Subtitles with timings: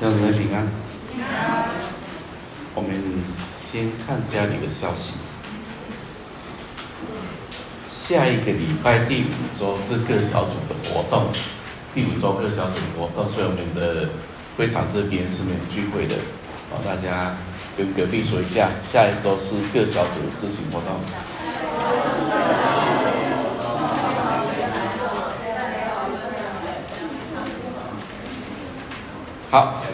[0.00, 0.66] 让你们平安。
[2.74, 2.90] 我们
[3.70, 5.16] 先看家里的消息。
[7.90, 11.26] 下一个礼拜第五周是各小组的活动，
[11.94, 14.08] 第五周各小组的活动，所以我们的
[14.56, 16.16] 会堂这边是没有聚会的。
[16.70, 17.36] 好，大家
[17.76, 20.98] 跟隔壁说一下，下一周是各小组的咨询活动。
[29.50, 29.89] 好。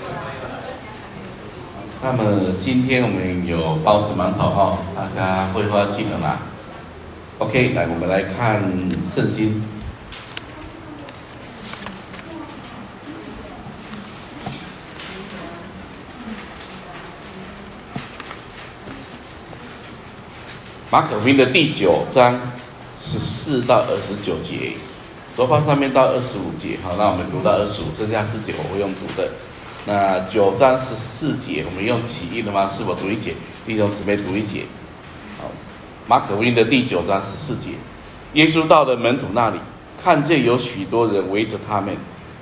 [2.02, 6.38] 那么今天我们有包子馒头哈，大家会花记得吗
[7.38, 8.62] ？OK，来我们来看
[9.12, 9.62] 圣经。
[20.90, 22.40] 马可福音的第九章
[22.96, 24.74] 十四到二十九节，
[25.36, 29.32] 周报上面到二十五节，好，那我们读到二十五，剩下四节我会用读的。
[29.88, 32.68] 那九章十四节，我们用起义的吗？
[32.68, 33.34] 是否读一节？
[33.64, 34.64] 弟兄姊妹读一节。
[35.40, 35.48] 好，
[36.08, 37.70] 马可福音的第九章十四节，
[38.32, 39.60] 耶稣到了门徒那里，
[40.02, 41.96] 看见有许多人围着他们，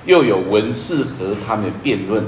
[0.07, 2.25] 又有文士和他们辩论。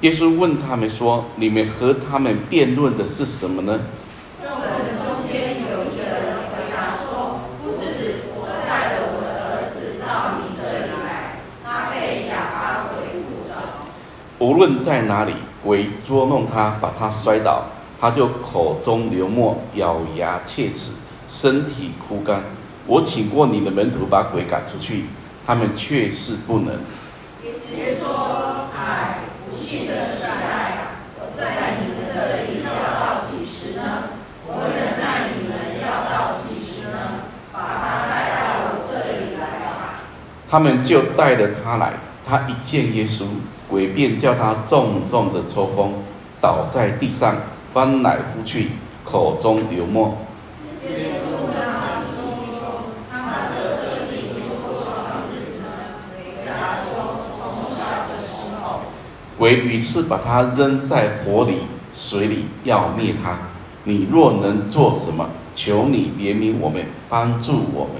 [0.00, 3.78] 耶稣问他们说：“你们和他们辩论的是什么呢？”
[14.40, 17.64] 无论在哪里，鬼捉弄他，把他摔倒，
[18.00, 20.92] 他就口中流沫，咬牙切齿，
[21.28, 22.40] 身体枯干。
[22.86, 25.04] 我请过你的门徒把鬼赶出去，
[25.46, 26.72] 他们却是不能。
[27.44, 29.18] 耶稣说：“唉，
[29.50, 34.04] 不信的世代，我在你们这里要到几时呢？
[34.46, 37.28] 我忍耐你们要到几时呢？
[37.52, 40.00] 把他带到我这里来吧。”
[40.48, 41.92] 他们就带着他来，
[42.26, 43.26] 他一见耶稣。
[43.70, 45.92] 鬼便叫他重重的抽风，
[46.40, 47.36] 倒在地上，
[47.72, 48.70] 翻来覆去，
[49.04, 50.18] 口中流沫。
[59.38, 61.60] 鬼于是把他扔在火里、
[61.94, 63.38] 水里，要灭他。
[63.84, 67.94] 你若能做什么，求你怜悯我们，帮助我们。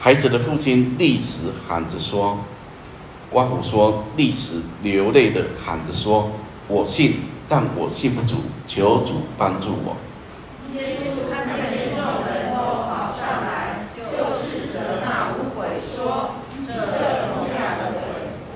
[0.00, 2.38] 孩子的父亲立时喊着说
[3.34, 6.30] ：“寡妇说，立时流泪的喊着说
[6.68, 7.16] ：‘我信，
[7.48, 9.96] 但我信不足，求主帮助我。’”
[10.78, 11.98] 耶稣看见众
[12.30, 13.98] 人都跑上来，就
[14.38, 16.30] 斥责那污鬼说
[16.64, 18.00] ：“这的鬼，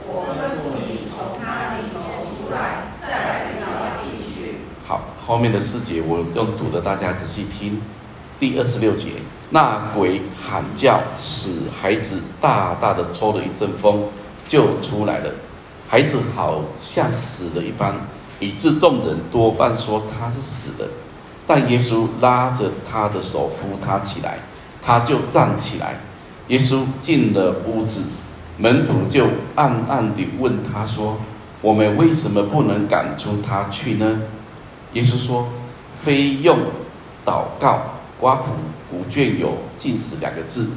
[0.07, 0.31] 我
[0.79, 2.87] 你从他里头出来，
[4.33, 7.83] 去。”好，后面的四节我用读的，大家仔细听。
[8.39, 9.09] 第二十六节。
[9.55, 14.05] 那鬼喊叫，使孩子大大的抽了一阵风，
[14.49, 15.31] 就出来了。
[15.87, 17.95] 孩子好像死了一般，
[18.41, 20.89] 以致众人多半说他是死的。
[21.47, 24.39] 但耶稣拉着他的手扶他起来，
[24.81, 26.01] 他就站起来。
[26.49, 28.05] 耶稣进了屋子，
[28.57, 31.19] 门徒就暗暗地问他说
[31.61, 34.23] ：“我们为什么不能赶出他去呢？”
[34.95, 35.47] 耶稣说
[36.03, 36.59] ：“非用
[37.27, 37.83] 祷告。”
[38.23, 38.53] 寡妇
[38.89, 40.69] 古卷有禁食两个字，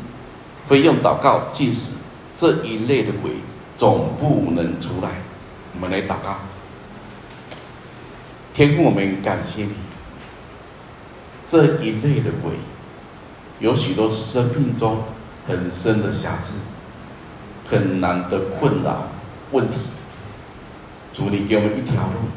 [0.67, 1.91] 非用祷告禁食
[2.35, 3.33] 这一类的鬼
[3.75, 5.11] 总不能出来。
[5.75, 6.37] 我们来祷告，
[8.51, 9.73] 天父，我们感谢你。
[11.45, 12.53] 这一类的鬼
[13.59, 15.03] 有许多生命中
[15.45, 16.55] 很深的瑕疵，
[17.69, 19.09] 很难的困扰
[19.51, 19.77] 问题。
[21.13, 22.27] 主，你给我们一条路，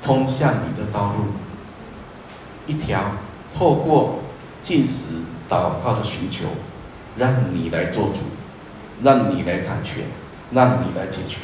[0.00, 1.24] 通向你的道路，
[2.68, 3.02] 一条。
[3.56, 4.20] 透过
[4.62, 5.14] 进食
[5.48, 6.44] 祷告的寻求，
[7.16, 8.20] 让你来做主，
[9.02, 10.04] 让你来掌权，
[10.52, 11.38] 让你来解决。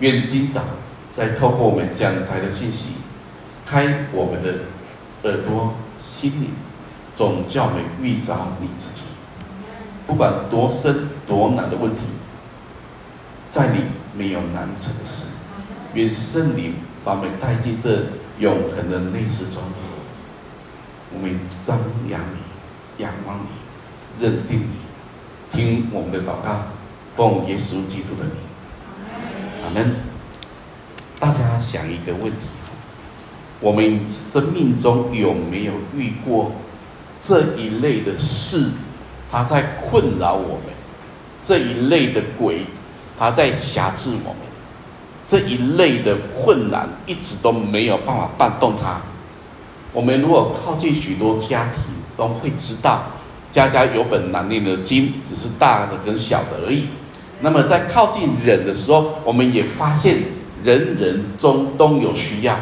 [0.00, 0.62] 愿今早
[1.12, 2.90] 再透过我们讲台的信息，
[3.64, 6.50] 开我们的耳朵、心灵，
[7.14, 9.02] 总叫我们遇着你自己。
[10.06, 12.02] 不管多深多难的问题，
[13.50, 13.80] 在你
[14.16, 15.28] 没有难成的事。
[15.94, 18.04] 愿圣灵把我们带进这
[18.38, 19.62] 永恒的内室中。
[21.12, 26.66] 我们张扬你，仰望你，认定你，听我们的祷告，
[27.14, 28.34] 奉耶稣基督的名，
[29.64, 29.96] 阿门。
[31.18, 32.46] 大家想一个问题：
[33.60, 36.52] 我们生命中有没有遇过
[37.24, 38.70] 这一类的事？
[39.30, 40.74] 他在困扰我们，
[41.42, 42.62] 这一类的鬼，
[43.18, 44.38] 他在辖制我们。
[45.26, 49.00] 这一类的困难一直都没有办法绊动他。
[49.92, 51.82] 我们如果靠近许多家庭，
[52.16, 53.12] 都会知道，
[53.50, 56.86] 家家有本难念的经，只是大的跟小的而已。
[57.40, 60.18] 那么在靠近人的时候，我们也发现
[60.64, 62.58] 人人中都有需要，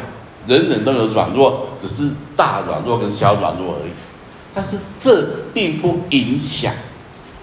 [0.47, 3.91] 人人都有软弱，只是大软弱跟小软弱而已。
[4.53, 6.73] 但是这并不影响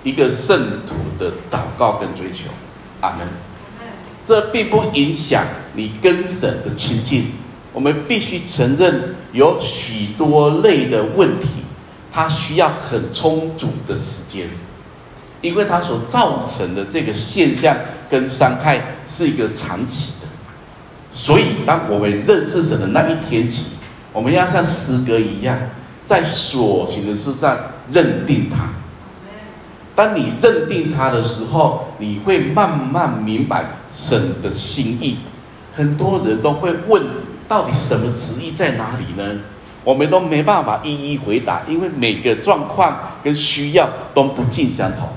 [0.02, 2.50] 一个圣徒的祷告跟追求。
[3.00, 3.26] 阿门。
[4.24, 5.44] 这并不影响
[5.74, 7.32] 你跟神的亲近。
[7.72, 11.48] 我们必须承认，有许多类的问题，
[12.12, 14.46] 它需要很充足的时间，
[15.40, 17.76] 因为它所造成的这个现象
[18.10, 20.28] 跟伤害是一个长期的。
[21.14, 23.66] 所以，当我们认识神的那一天起，
[24.12, 25.58] 我们要像诗歌一样，
[26.06, 27.56] 在所行的事上
[27.90, 28.68] 认定他。
[29.94, 35.18] 当你认定他的时候，你会慢慢明白神的心意。
[35.74, 37.02] 很多人都会问，
[37.48, 39.40] 到底什么旨意在哪里呢？
[39.84, 45.08] 我们都没办法一一回答，因为每个状况跟需要都不尽相同。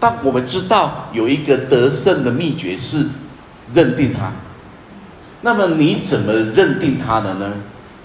[0.00, 3.06] 但我们知道有一个得胜的秘诀是
[3.72, 4.32] 认定他。
[5.40, 7.52] 那么你怎么认定他的呢？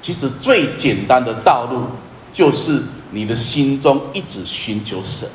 [0.01, 1.83] 其实最简单的道路
[2.31, 2.79] 就是
[3.09, 5.27] 你的心中一直寻求神。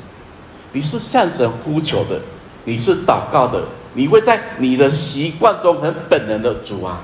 [0.71, 2.21] 你是向神呼求的，
[2.63, 3.63] 你是祷告的，
[3.95, 7.01] 你会在你的习惯中很本能的主啊，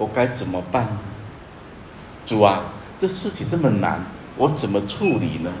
[0.00, 0.88] 我该怎么办？
[2.26, 2.62] 主啊，
[2.98, 4.02] 这事情这么难，
[4.38, 5.52] 我怎么处理呢？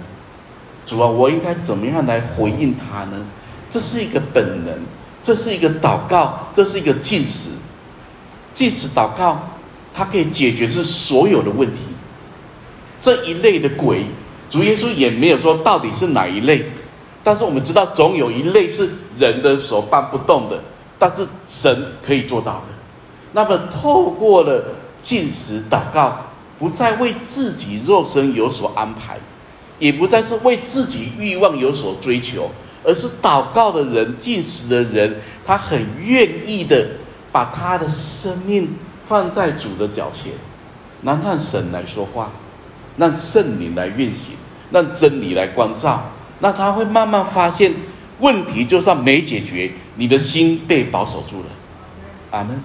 [0.86, 3.26] 主啊，我应该怎么样来回应他呢？
[3.68, 4.74] 这是一个本能，
[5.22, 7.50] 这是一个祷告，这是一个禁食。
[8.54, 9.38] 禁食祷告，
[9.92, 11.80] 它可以解决是所有的问题。
[12.98, 14.06] 这一类的鬼，
[14.48, 16.64] 主耶稣也没有说到底是哪一类。
[17.22, 18.88] 但是我们知道，总有一类是
[19.18, 20.58] 人的手办不动的，
[20.98, 22.79] 但是神可以做到的。
[23.32, 24.64] 那么，透过了
[25.00, 26.16] 进食祷告，
[26.58, 29.18] 不再为自己肉身有所安排，
[29.78, 32.50] 也不再是为自己欲望有所追求，
[32.84, 35.16] 而是祷告的人、进食的人，
[35.46, 36.88] 他很愿意的
[37.30, 40.32] 把他的生命放在主的脚前，
[41.02, 42.32] 让神来说话，
[42.96, 44.34] 让圣灵来运行，
[44.70, 46.10] 让真理来光照。
[46.40, 47.72] 那他会慢慢发现，
[48.18, 51.46] 问题就算没解决，你的心被保守住了。
[52.32, 52.62] 阿门。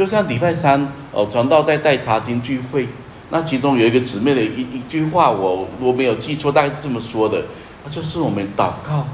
[0.00, 0.80] 就像礼拜三
[1.12, 2.88] 哦，传道在带查经聚会，
[3.28, 7.42] 那其中有一个姊妹的一一句话，我我没有记错，大概是这么说的，
[7.90, 9.06] 就是我们祷告，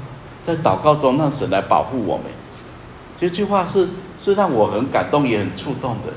[0.45, 2.27] 在祷告中让神来保护我们。
[3.19, 6.13] 这句话是是让我很感动，也很触动的。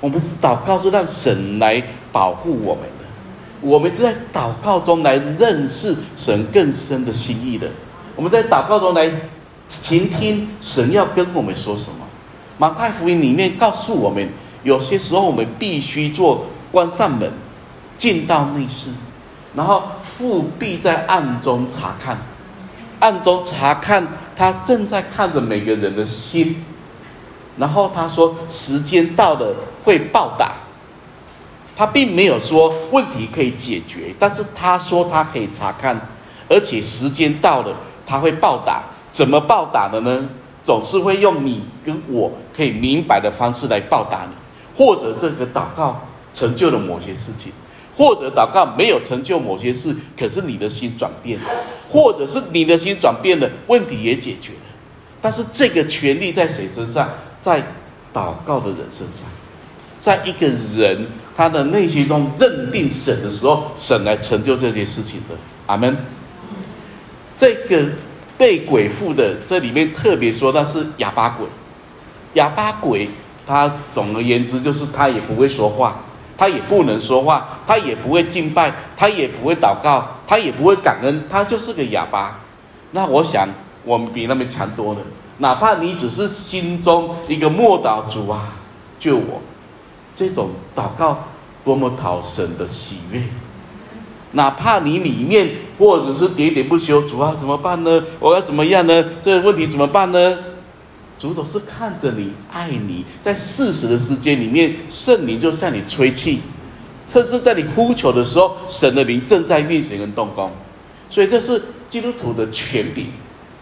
[0.00, 1.80] 我们是祷告是让神来
[2.10, 3.04] 保护我们的。
[3.60, 7.68] 我们是在祷告中来认识神更深的心意的。
[8.16, 9.08] 我们在祷告中来
[9.68, 12.09] 倾听神要跟我们说什么。
[12.60, 14.28] 马太福音里面告诉我们，
[14.64, 17.32] 有些时候我们必须做关上门，
[17.96, 18.90] 进到内室，
[19.54, 22.18] 然后父必在暗中察看，
[22.98, 26.62] 暗中察看他正在看着每个人的心，
[27.56, 30.52] 然后他说时间到了会报答。
[31.74, 35.98] 他并没有说问题可以解决，但是他说他可以查看，
[36.46, 37.74] 而且时间到了
[38.06, 38.82] 他会报答。
[39.10, 40.28] 怎么报答的呢？
[40.62, 42.30] 总是会用你跟我
[42.60, 44.34] 可以明白的方式来报答你，
[44.76, 45.98] 或者这个祷告
[46.34, 47.50] 成就了某些事情，
[47.96, 51.46] 或者祷告没有成就某些事，可是你的心转变了，
[51.90, 54.58] 或者是你的心转变了，问题也解决了。
[55.22, 57.08] 但是这个权利在谁身上？
[57.40, 57.62] 在
[58.12, 59.22] 祷告的人身上，
[60.02, 61.06] 在一个人。
[61.34, 65.34] 他的内心中认定神的时候，神来成就这些事情的。
[65.66, 65.96] 阿门。
[67.38, 67.88] 这个
[68.36, 71.46] 被鬼附的，这里面特别说那是哑巴鬼。
[72.34, 73.08] 哑巴鬼，
[73.46, 75.96] 他总而言之就是他也不会说话，
[76.38, 82.40] 他也不能说话，他也不会敬拜，他也不会祷告，他也不会感恩，他就是个哑巴。
[82.92, 83.48] 那我想，
[83.84, 85.00] 我们比他们强多了。
[85.38, 88.54] 哪怕你只是心中一个默祷，主啊，
[88.98, 89.40] 救我。
[90.14, 91.24] 这种祷告
[91.64, 93.22] 多么讨神的喜悦，
[94.32, 98.02] 哪怕你里面或者是喋喋不休，主啊怎么办呢？
[98.18, 99.04] 我要怎么样呢？
[99.22, 100.38] 这个问题怎么办呢？
[101.20, 106.40] 主总是看着你，爱你，在适时的时间里面，圣灵就向你吹气，
[107.06, 110.50] 甚至在你呼求的时候，神的灵正在运行跟动工。
[111.10, 113.06] 所以这是基督徒的权柄，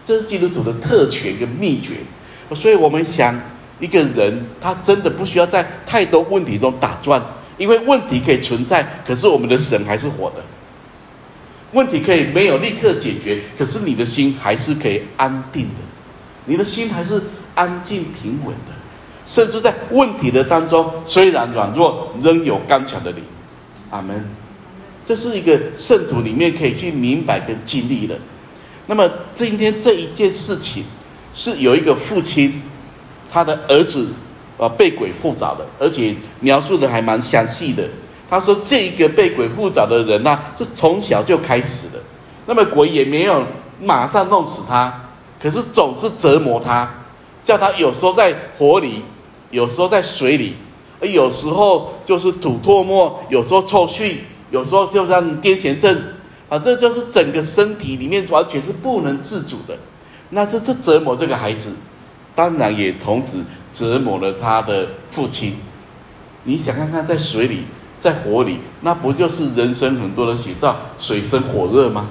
[0.05, 1.95] 这是基督徒的特权跟秘诀。
[2.55, 3.39] 所以我们想。
[3.81, 7.23] 一个人，他真的不需要在太多问题中打转，
[7.57, 10.43] 因为问题可以存在，可是我们的神还是活的。
[11.71, 15.75] 问题可以没有立刻解决，可是你的心还是可以安定的，
[16.43, 17.23] 你的心还是
[17.59, 18.73] 安静平稳的。
[19.25, 23.23] 甚至在问题的当中，虽然软弱，仍有刚强的灵。
[23.91, 24.25] 阿门。
[25.05, 28.15] 这是一个圣徒里面可以去明白跟经历的。
[28.85, 30.83] 那么今天这一件事情，
[31.33, 32.61] 是有一个父亲，
[33.31, 34.13] 他的儿子
[34.57, 37.83] 啊被鬼附着的，而且描述的还蛮详细的。
[38.29, 41.99] 他说这一个被鬼附着的人呢、是从小就开始的。
[42.45, 43.43] 那么鬼也没有
[43.81, 44.93] 马上弄死他，
[45.41, 46.87] 可是总是折磨他，
[47.49, 49.01] 叫他有时候在火里，
[49.49, 50.53] 有时候在水里，
[51.01, 54.17] 而有时候就是吐唾沫，有时候抽搐，
[54.51, 55.99] 有时候就像癫痫症，
[56.47, 59.75] 啊，这就是整个身体里面完全是不能自主的。
[60.29, 61.71] 那这这折磨这个孩子，
[62.35, 63.37] 当然也同时
[63.73, 65.55] 折磨了他的父亲。
[66.43, 67.63] 你想看看，在水里，
[67.97, 72.09] 在火里，那不就是人生很多的写照，水深火热吗？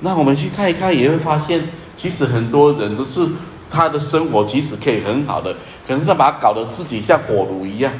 [0.00, 3.28] 那我们去看一看，也会发现，其实很多人都是
[3.70, 5.54] 他的生活其实可以很好的，
[5.86, 7.92] 可是他把他搞得自己像火炉一样，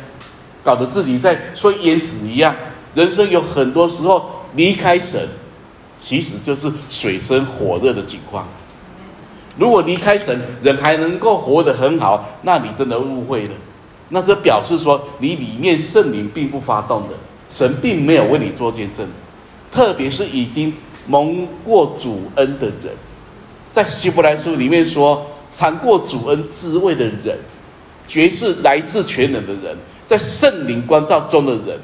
[0.62, 2.54] 搞得自己在说淹死一样。
[2.94, 5.28] 人生有很多时候离开神，
[5.98, 8.46] 其实就是水深火热的情况。
[9.56, 13.54] 如果离开神，人还能够活得很好，那你真的误会了。
[14.10, 17.14] 那这表示说，你里面圣灵并不发动的，
[17.50, 19.06] 神并没有为你做见证。
[19.70, 20.72] 特别是已经
[21.06, 22.94] 蒙过主恩的人，
[23.72, 25.26] 在希伯来书里面说，
[25.58, 27.36] 尝过主恩滋味的人，
[28.06, 31.76] 绝是来自全能的人，在圣灵光照中的人，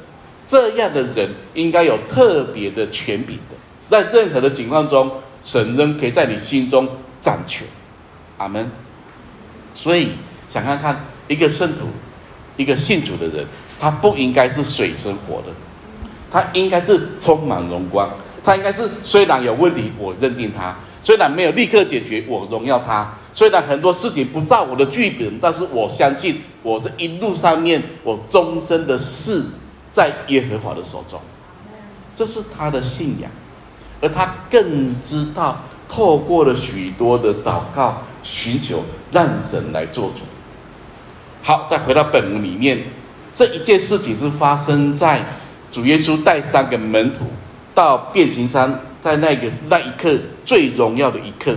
[0.46, 3.56] 这样的人应该有特别的权柄的，
[3.90, 5.10] 在任何的情况中，
[5.42, 6.88] 神仍可以在你心中。
[7.20, 7.66] 掌权，
[8.36, 8.70] 阿门。
[9.74, 10.10] 所以
[10.46, 11.86] 想看看一个圣徒，
[12.58, 13.46] 一个信主的人，
[13.80, 15.52] 他不应该是水深火热，
[16.30, 18.08] 他应该是充满荣光。
[18.44, 29.44] 他应该是虽然有问题，我认定他；虽然没有立刻解决，我荣耀他；虽然很多事情不照我的剧本，但是我相信我这一路上面，我终身的事
[29.90, 31.20] 在耶和华的手中。
[32.14, 33.30] 这是他的信仰，
[34.00, 35.58] 而他更知道。
[35.86, 40.22] 透过了许多的祷告，寻求让神来做主。
[41.42, 42.82] 好，再回到本文里面，
[43.32, 45.22] 这一件事情是发生在
[45.70, 47.26] 主耶稣带三个门徒
[47.74, 51.54] 到变形山，在那个那一刻最荣耀的一刻。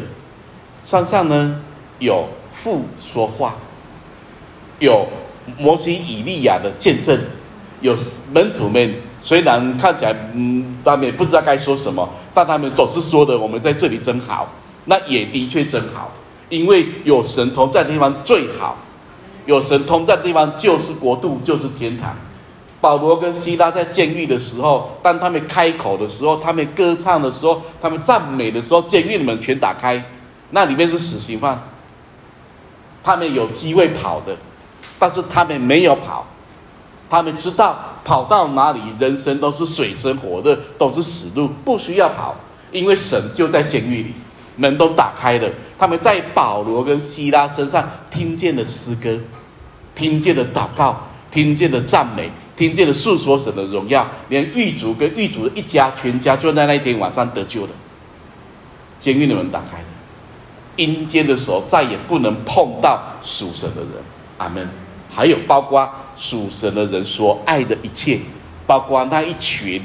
[0.88, 1.54] 山上呢
[2.00, 3.56] 有父说话，
[4.80, 5.06] 有
[5.58, 7.20] 摩西、以利亚的见证，
[7.82, 7.94] 有
[8.32, 12.08] 门徒们虽然看起来嗯，他们也不知道该说什么。
[12.34, 14.48] 但他们总是说的：“我们在这里真好。”
[14.86, 16.10] 那也的确真好，
[16.48, 18.78] 因为有神同在的地方最好。
[19.46, 22.16] 有神同在的地方就是国度，就是天堂。
[22.80, 30.02] 保罗跟西拉在监狱的时候，当他们开口的时候，他们歌唱的时候，他们赞美的时候，监狱的门全打开，
[30.52, 31.62] 那里面是死刑犯。
[33.04, 34.36] 他们有机会跑的，
[35.00, 36.28] 但是他们没有跑。
[37.10, 42.36] 他们知道跑到哪里，人生都是水深火热，都是死路，不需要跑，
[42.70, 44.14] 因为神就在监狱里，
[44.58, 45.50] 门都打开了。
[45.80, 49.18] 他们在保罗跟西拉身上听见了诗歌，
[49.96, 57.70] 听见了祷告，听见了赞美，听见了诉说神的荣耀，连狱卒跟狱卒一家全家就在那一天晚上得救了。
[59.00, 59.82] 监狱的门打开，
[60.78, 63.92] 阴间的时候再也不能碰到属神的人。
[64.38, 64.68] 阿门。
[65.10, 65.88] 还有包括。
[66.20, 68.20] 属神的人所爱的一切，
[68.66, 69.80] 包括那一群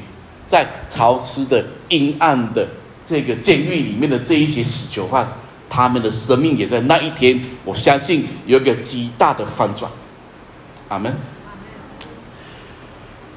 [0.46, 2.66] 在潮湿的、阴暗的
[3.04, 5.30] 这个监狱里面的这一些死囚犯，
[5.68, 9.92] 他们的生命也在那一天，我相信有一个极大的翻转。
[10.88, 11.14] 阿门。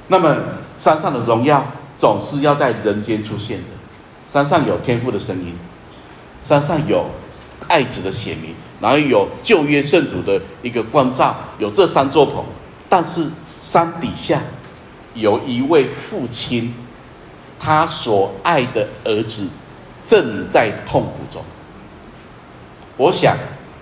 [0.08, 0.38] 那么
[0.80, 1.66] 山上的荣耀
[1.98, 3.66] 总是要在人间出现的，
[4.32, 5.54] 山上有天父的声音，
[6.46, 7.08] 山上有
[7.68, 12.44] 爱子的显明，然后有旧约圣徒的一个关照，有这三座棚。
[12.88, 13.28] 但是
[13.62, 14.42] 山底下
[15.14, 16.74] 有一位父亲，
[17.60, 19.48] 他所爱的儿子
[20.04, 21.44] 正在痛苦中。
[22.98, 23.38] 我想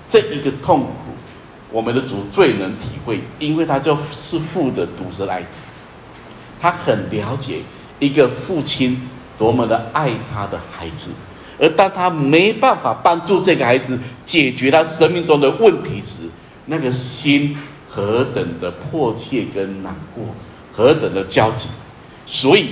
[0.08, 0.92] 这一个痛苦，
[1.70, 5.60] 我们的主最能体会，因为他就是父的独生爱子，
[6.62, 7.62] 他很了解
[8.00, 11.12] 一个父亲多么的爱他的孩子，
[11.64, 16.30] 而当他没办法帮助这个孩子解决他生命中的问题时，
[16.66, 17.58] 那个心。
[17.96, 20.26] 何等的迫切跟难过，
[20.74, 21.68] 何等的焦急，
[22.26, 22.70] 所以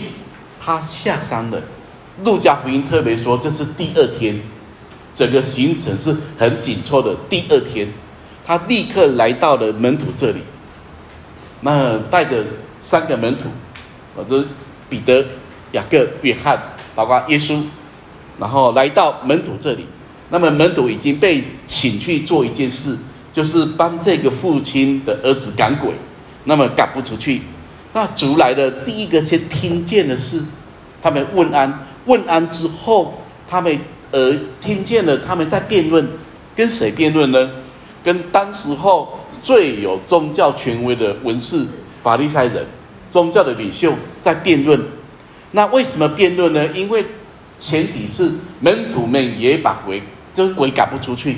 [0.60, 1.62] 他下山了。
[2.24, 4.41] 路加福音特别说，这是第二天，
[5.13, 7.15] 整个行程是很紧凑的。
[7.29, 7.88] 第二天，
[8.43, 10.39] 他立刻来到了门徒这里，
[11.60, 12.43] 那带着
[12.79, 13.43] 三个门徒，
[14.19, 14.48] 啊，就是
[14.89, 15.24] 彼得、
[15.74, 16.60] 雅各、约翰，
[16.95, 17.62] 包括耶稣，
[18.41, 19.86] 然后来到门徒这里。
[20.29, 22.98] 那么门徒已经被请去做一件事。
[23.33, 25.93] 就是帮这个父亲的儿子赶鬼，
[26.43, 27.39] 那么赶不出去。
[27.93, 30.41] 那主来的第一个先听见的是，
[31.01, 33.79] 他们问安，问安之后，他们
[34.12, 36.05] 呃听见了他们在辩论，
[36.53, 37.50] 跟谁辩论呢？
[38.03, 41.65] 跟当时候最有宗教权威的文士
[42.03, 42.65] 法利赛人，
[43.10, 44.77] 宗教的领袖在辩论。
[45.51, 46.67] 那为什么辩论呢？
[46.74, 47.05] 因为
[47.62, 50.01] 前提是门徒们也把鬼，
[50.34, 51.38] 就是鬼赶不出去，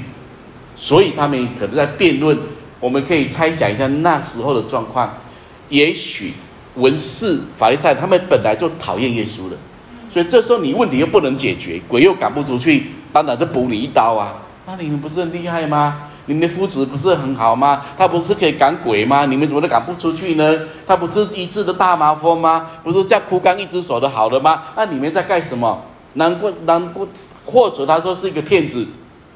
[0.73, 2.37] 所以他们可能在辩论。
[2.79, 5.13] 我们可以猜想一下那时候的状况，
[5.67, 6.33] 也许
[6.75, 9.57] 文士法利赛他们本来就讨厌耶稣了，
[10.09, 14.35] 所以这时候你问题又不能解决，鬼又赶不出去，当然就补你一刀啊！
[14.65, 16.09] 那你们不是很厉害吗？
[16.25, 17.81] 你们的夫子不是很好吗？
[17.97, 19.25] 他不是可以赶鬼吗？
[19.25, 20.57] 你们怎么都赶不出去呢？
[20.87, 22.69] 他不是医治的大麻风吗？
[22.81, 24.63] 不是叫枯干一只手的好了吗？
[24.75, 25.81] 那你们在干什么？
[26.13, 27.07] 难过难过，
[27.45, 28.85] 或者他说是一个骗子，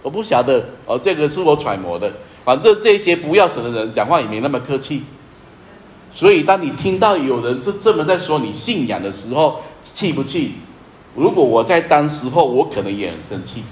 [0.02, 2.12] 我不晓得哦，这个是我揣摩的。
[2.44, 5.04] 反正这些不要死的人讲话也没那么客气。
[6.12, 10.54] 所以当你听到有人这这么在说你信仰的时候，气不气？
[11.16, 13.64] 如果我在当时候，我可能也很生气，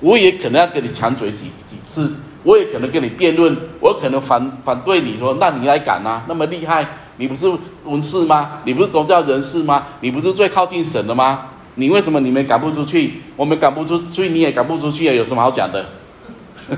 [0.00, 2.12] 我也可能要跟你抢嘴几几次。
[2.42, 6.86] 我也可能跟你辩论，我可能反反对你说，那你来敢啊，那么厉害，
[7.16, 7.50] 你不是
[7.84, 8.60] 文士吗？
[8.64, 9.84] 你不是宗教人士吗？
[10.00, 11.48] 你不是最靠近神的吗？
[11.76, 13.22] 你为什么你们赶不出去？
[13.36, 15.14] 我们赶不出去，你也赶不出去啊？
[15.14, 15.86] 有什么好讲的？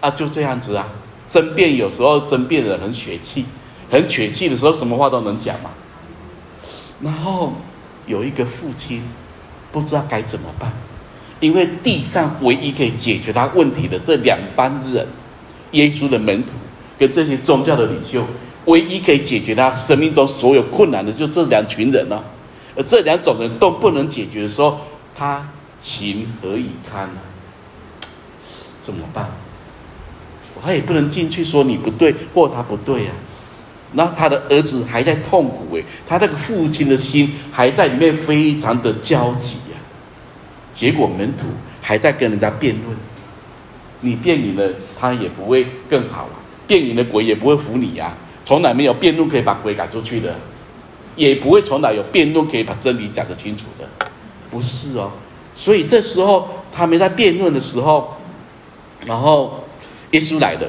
[0.00, 0.88] 啊，就这样子啊，
[1.28, 3.44] 争辩有时候争辩的很血气，
[3.90, 5.70] 很血气的时候，什么话都能讲嘛。
[7.00, 7.54] 然后
[8.06, 9.02] 有一个父亲
[9.70, 10.72] 不知道该怎么办。
[11.40, 15.06] 因为地上唯一可以解决他问题的这两班人，
[15.70, 16.50] 耶稣的门徒
[16.98, 18.22] 跟这些宗教的领袖，
[18.66, 22.22] 唯一可以解决他生命中所有困难的，就这两群人了。
[22.82, 24.80] 这两种人都不能解决的时候，
[25.16, 27.20] 他情何以堪呢？
[28.82, 29.28] 怎么办？
[30.62, 33.10] 他也不能进去说你不对，或他不对呀。
[33.92, 39.78] 那他的儿子还在痛苦诶，他那个父亲的心还在里面非常的焦急呀。
[40.74, 41.46] 结果门徒
[41.80, 42.96] 还在跟人家辩论，
[44.00, 46.36] 你辩赢了，他也不会更好啊；
[46.68, 48.16] 辩赢了，鬼也不会服你呀、啊。
[48.44, 50.36] 从来没有辩论可以把鬼赶出去的，
[51.16, 53.86] 也不会从来有辩论可以把真理讲得清楚的，
[54.50, 55.10] 不是哦。
[55.54, 58.16] 所以这时候他们在辩论的时候，
[59.04, 59.64] 然后
[60.12, 60.66] 耶稣来了，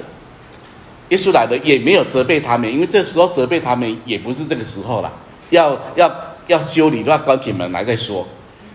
[1.10, 5.12] 耶稣来了也没有责备他们，因为这时候责备他们也不是这个时候了，
[5.50, 6.12] 要要
[6.48, 8.28] 要修理，要关起门来再说。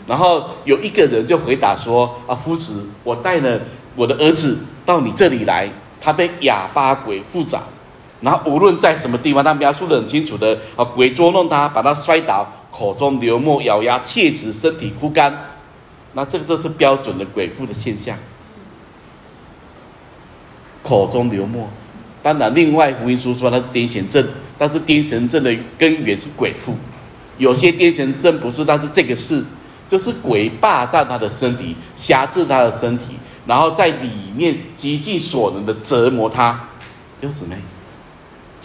[0.06, 3.60] 然后有一个人就回答说：“啊，夫子，我带了
[3.96, 5.68] 我的儿子到你这里来，
[6.00, 7.60] 他被哑巴鬼附着，
[8.20, 15.32] 然后无论在什么地方，他描述得很清楚的啊，鬼捉弄他，把他摔倒，口中流沫，咬牙切齿，身体枯干。
[16.14, 18.16] 那这个就是标准的鬼附的现象。
[20.82, 21.68] 口中流沫，
[22.22, 24.26] 当然，另外福音书说他是癫痫症，
[24.56, 26.74] 但是癫痫症的根源是鬼附，
[27.38, 29.44] 有些癫痫症不是，但是这个是。”
[29.88, 33.14] 就是鬼霸占他的身体，挟制他的身体，
[33.46, 36.52] 然后在里面极尽所能的折磨他。
[37.20, 37.54] 弟兄姊妹，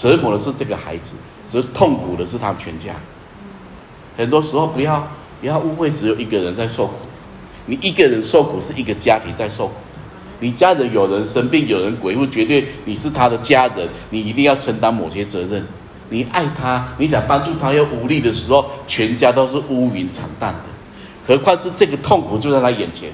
[0.01, 1.13] 折磨的是这个孩子，
[1.47, 2.95] 只是痛苦的是他们全家。
[4.17, 5.07] 很多时候不要
[5.39, 6.93] 不要误会，只有一个人在受苦。
[7.67, 9.73] 你一个人受苦是一个家庭在受苦。
[10.39, 15.63] 你家人有人生病，有人鬼附，绝对你是他的家人，你一定要承担某些责任。
[16.09, 20.63] 你爱他，你想帮助他又无力的时候，全家都是乌云惨淡的。
[21.27, 23.11] 何况是这个痛苦就在他眼前，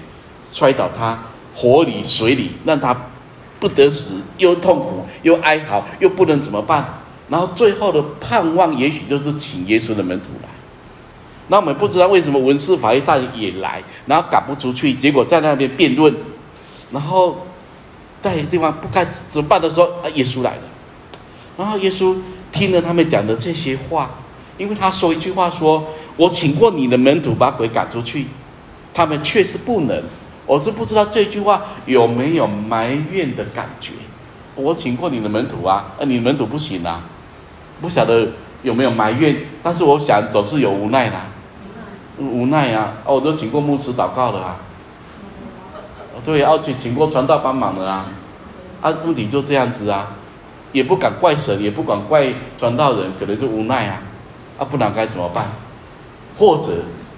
[0.50, 1.20] 摔倒他
[1.54, 2.96] 火里水里，让他
[3.60, 6.86] 不得死，又痛苦又哀嚎，又不能怎么办？
[7.30, 10.50] 然后最后的盼望，也许就是请耶稣的门徒来。
[11.48, 16.14] 那我们不知道为什么文士法利赛也来，然后赶不出去，结果在那边辩论，
[16.92, 17.46] 然后
[18.22, 20.62] 在地方不该怎么办的时候，啊，耶稣来了。
[21.58, 22.16] 然后耶稣
[22.52, 24.12] 听了他们讲的这些话，
[24.58, 25.84] 因为他说一句话说。
[26.18, 28.26] 我请过你的门徒把鬼赶出去，
[28.92, 30.04] 他们确实不能。
[30.48, 33.92] 我是不知道这句话有没有埋怨的感觉。
[34.56, 37.02] 我请过你的门徒啊，呃，你门徒不行啊，
[37.80, 38.30] 不晓得
[38.64, 39.36] 有没有埋怨。
[39.62, 41.26] 但是我想总是有无奈啦，
[42.18, 42.94] 无奈啊。
[43.06, 44.56] 哦，我都请过牧师祷告了啊，
[46.26, 48.12] 对，而且请过传道帮忙了啊。
[48.82, 50.16] 啊，问题就这样子啊，
[50.72, 54.02] 也不敢怪神，也不敢怪传道人，可能就无奈啊。
[54.58, 55.46] 啊，不然该怎么办？
[56.40, 56.72] 或者，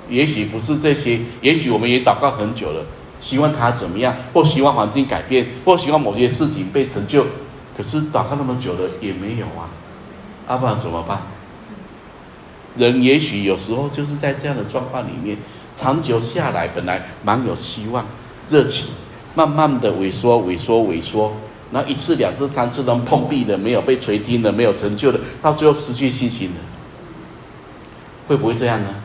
[0.09, 2.83] 也许不是这些，也许我们也祷告很久了，
[3.19, 7.25] 希望他怎么样，或希望环境改变，或希望某些事情被成就，
[7.75, 9.69] 可是祷告那么久了也没有啊，
[10.47, 11.19] 阿不然怎么办？
[12.75, 15.37] 人也许有时候就是在这样的状况里面，
[15.75, 18.05] 长久下来本来蛮有希望、
[18.49, 18.87] 热情，
[19.35, 21.33] 慢慢的萎缩、萎缩、萎缩，
[21.71, 26.55] 那一次、两次、三次都碰壁的，没有被垂听的，没有成就的，到最后失去信心了，
[28.27, 28.95] 会不会这样呢？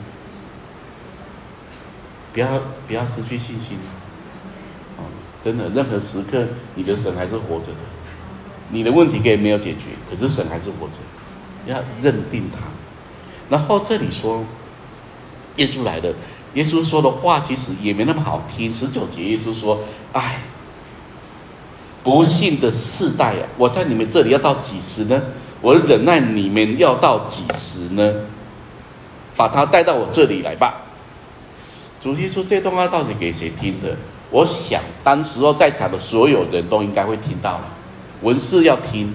[2.32, 2.48] 不要
[2.86, 3.78] 不要失去信心，
[5.44, 6.42] 真的，任何时刻
[6.74, 7.84] 你的神还是活着的，
[8.70, 11.00] 你的问题可以没有解决，可是神还是活着，
[11.66, 12.60] 要认定他。
[13.50, 14.42] 然后这里说，
[15.56, 16.14] 耶稣来了，
[16.54, 18.72] 耶稣说的话其实也没那么好听。
[18.72, 19.80] 十九节，耶稣说
[20.14, 20.40] ：“哎，
[22.02, 25.22] 不信的世代啊，我在你们这里要到几时呢？
[25.60, 28.14] 我忍耐你们要到几时呢？
[29.36, 30.80] 把他带到我这里来吧。”
[32.00, 33.94] 主席说：“这段话到底给谁听的？
[34.30, 37.64] 我想当时候在场的所有人都应该会听到了。
[38.22, 39.14] 文士要听，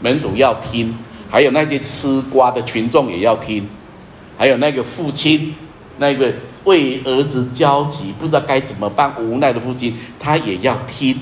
[0.00, 0.94] 门徒要听，
[1.30, 3.68] 还有那些吃瓜的群众也要听，
[4.36, 5.54] 还有那个父亲，
[5.98, 6.32] 那个
[6.64, 11.18] 为儿子焦急不知道该怎么办无奈的父亲，他也要听，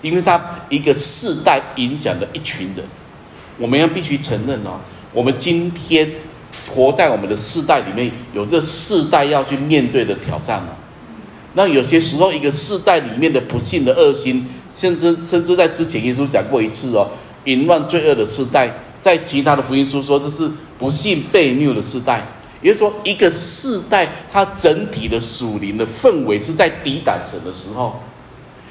[0.00, 2.84] 因为他一个世代影响的一群人。
[3.58, 4.80] 我们要必须承认哦，
[5.12, 6.10] 我们今天。”
[6.72, 10.68] 活在我们的世代里面，有这世代要去面对的挑战嘛？
[11.54, 17.08] 那有些时候，一个世代里面的不幸的恶心，甚至甚至在之前耶稣讲过一次哦，
[17.44, 22.26] 淫乱罪恶的世代，在其他的福音书说这是不幸悖谬的世代。
[22.60, 28.00] 也就是说，一个世代它整体的属灵的氛围是在抵挡神的时候，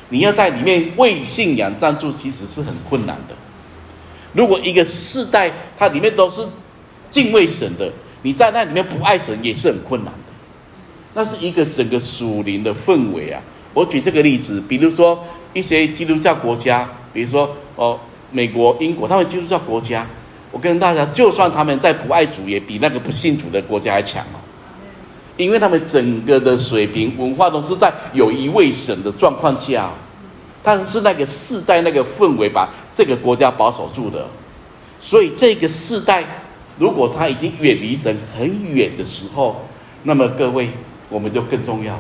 [0.10, 3.36] 你要在里面为信仰站住，其实是很困难的。
[4.34, 6.42] 如果一个世代它里面都是。
[7.12, 7.92] 敬畏神的，
[8.22, 10.14] 你在那里面不爱神也是很困难。
[11.14, 13.42] 那是一个整个属灵的氛围啊。
[13.74, 18.00] 我举这个例子，比如说一些基督教国家，比如说哦，
[18.32, 20.06] 美国、英国，他们基督教国家，
[20.52, 24.40] 我跟大家，就算他们在不爱主，也比那个不信主的国家还强哦。
[25.38, 29.92] 因为他们整个的水平文化都是在有一位神的状况下，
[30.62, 34.28] 但是那个世代那个氛围把这个国家保守住的，
[35.02, 36.24] 所以这个世代。
[36.80, 39.64] 如果他已经远离神很远的时候，
[40.04, 40.68] 那么各位，
[41.12, 42.00] 我们就更重要，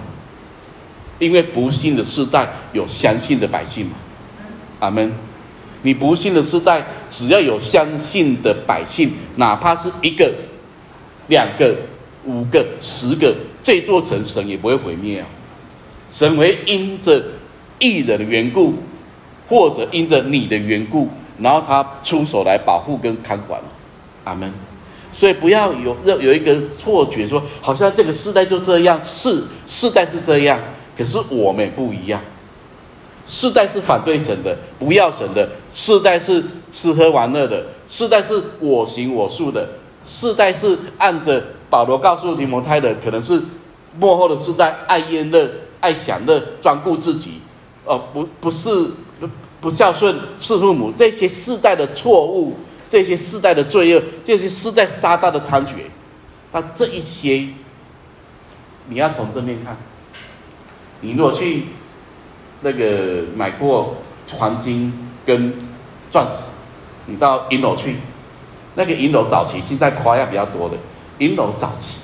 [1.19, 3.91] 因为不信的世代有相信的百姓嘛，
[4.79, 5.11] 阿门。
[5.83, 10.31] 你不信的世代，只要有相信的百姓，哪怕是一个、
[11.27, 11.75] 两个、
[12.23, 15.27] 五个、十个，这座城神也不会毁灭啊。
[16.09, 17.21] 神会因着
[17.79, 18.75] 艺人的缘故，
[19.49, 23.59] 或者因着你的缘故，然后他出手来保护跟看管，
[24.23, 24.53] 阿门。
[25.13, 30.59] 所以不要有有一个错觉，说好像这个世代就这样，是世代是这样，
[30.97, 32.21] 可是我们不一样。
[33.27, 39.61] 世代是反对神的，不要神的；世代是吃喝玩乐的；世代是我行我素的；
[40.03, 43.41] 世代是按着保罗告诉提摩太的，可能是
[43.97, 47.39] 末后的世代，爱宴乐、爱享乐、专顾自己，
[47.85, 48.69] 哦、不不是
[49.19, 49.29] 不
[49.61, 52.55] 不孝顺侍父母，这些世代的错误。
[52.91, 55.75] 这些世代的罪恶，这些世代撒旦的猖獗，
[56.51, 57.47] 那这一些，
[58.89, 59.77] 你要从正面看。
[60.99, 61.67] 你如果去
[62.59, 63.95] 那个买过
[64.33, 64.91] 黄金
[65.25, 65.53] 跟
[66.11, 66.49] 钻石，
[67.05, 67.95] 你到银楼去，
[68.75, 70.75] 那个银楼早期现在花样比较多的，
[71.19, 71.99] 银楼早期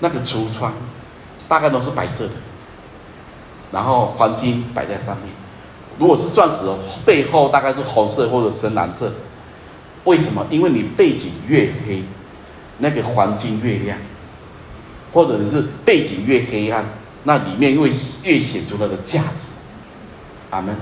[0.00, 0.72] 那个橱窗
[1.46, 2.32] 大概都是白色的，
[3.70, 5.26] 然后黄金摆在上面。
[5.98, 6.64] 如果是钻石，
[7.04, 9.12] 背后大概是红色或者深蓝色。
[10.04, 10.46] 为什么？
[10.50, 12.02] 因为你背景越黑，
[12.78, 13.98] 那个黄金越亮，
[15.12, 16.84] 或者是背景越黑暗，
[17.24, 17.90] 那里面会
[18.22, 19.54] 越显出它的价值。
[20.50, 20.76] 阿门。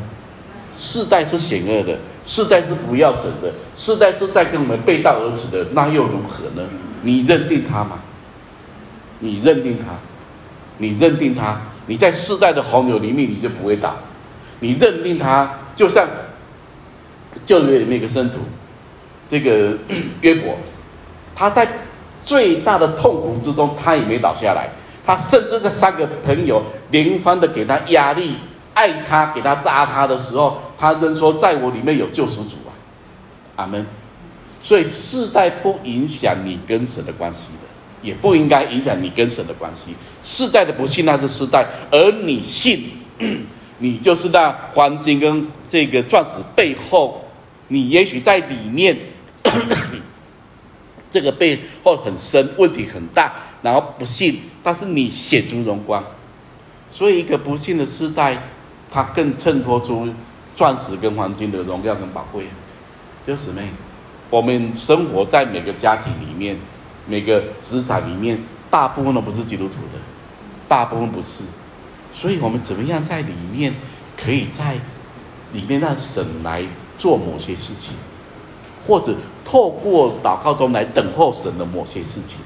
[0.74, 6.66] 世代是险恶的，世代是不要神的，世代是在跟我们背道而驰的，那又如何呢？
[7.02, 7.98] 你认定他吗？
[9.20, 9.94] 你认定他？
[10.78, 11.60] 你认定他？
[11.86, 13.94] 你在世代的洪流里面，你就不会倒。
[14.60, 16.08] 你认定他，就像
[17.44, 18.38] 旧约里面一个圣徒。
[19.32, 19.74] 这个
[20.20, 20.54] 约伯，
[21.34, 21.66] 他在
[22.22, 24.68] 最大的痛苦之中，他也没倒下来。
[25.06, 28.34] 他甚至在三个朋友连番的给他压力、
[28.74, 32.76] 爱他、给他扎他的时候，他仍说：“在我里面有救赎主啊！”
[33.56, 33.86] 阿门。
[34.62, 39.94] 所以世代不影响你跟神的关系的，也不应该影响你跟神的关系。
[40.20, 42.84] 世代的不信那是世代，而你信，
[43.78, 47.24] 你就是那黄金跟这个钻石背后，
[47.68, 48.94] 你也许在里面。
[51.10, 56.02] 这个背后很深，问题很大，然后不信，但是你显出荣光，
[56.90, 58.42] 所以一个不信的世代，
[58.90, 60.08] 它更衬托出
[60.56, 62.46] 钻石跟黄金的荣耀跟宝贵。
[63.26, 63.68] 就是妹，
[64.30, 66.56] 我们生活在每个家庭里面，
[67.06, 68.38] 每个职场里面，
[68.70, 70.00] 大部分都不是基督徒的，
[70.66, 71.44] 大部分不是，
[72.14, 73.72] 所以我们怎么样在里面，
[74.16, 74.76] 可以在
[75.52, 76.64] 里面让神来
[76.98, 77.94] 做某些事情，
[78.86, 79.14] 或者
[79.44, 82.40] 透过祷告中来等候神的某些事情，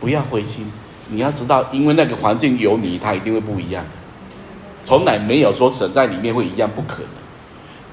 [0.00, 0.70] 不要灰心。
[1.10, 3.90] 你要知道，因为那个环境有你，它一定会不一样的。
[4.84, 7.08] 从来没有说神在里面会一样，不可能。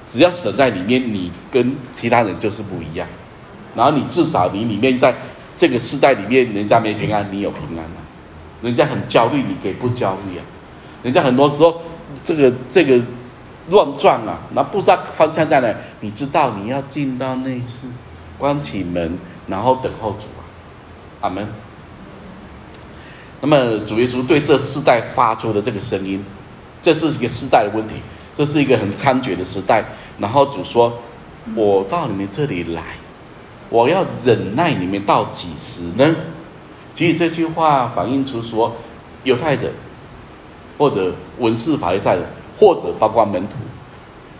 [0.06, 3.08] 只要神在里面，你跟其他人就是不一样。
[3.74, 5.14] 然后你至少你里面在
[5.56, 8.00] 这个时代里面，人家没平安，你有平安啊。
[8.62, 10.44] 人家很焦虑，你可以不焦虑啊。
[11.02, 11.80] 人家很多时候
[12.24, 13.00] 这个这个
[13.70, 17.86] 乱撞啊，那不知道方向在哪，你知道你要进到内室，
[18.38, 20.44] 关起门，然后等候主啊。
[21.22, 21.46] 阿门。
[23.40, 26.24] 那么主耶稣对这世代发出的这个声音，
[26.80, 27.94] 这是一个世代的问题，
[28.36, 29.84] 这是一个很猖獗的时代。
[30.18, 30.98] 然后主说
[31.54, 32.82] ：“我到你们这里来，
[33.68, 36.16] 我要忍耐你们到几时呢？”
[36.94, 38.74] 其实这句话反映出说，
[39.24, 39.70] 犹太人
[40.78, 42.24] 或者文士法利赛人，
[42.58, 43.54] 或者包括门徒，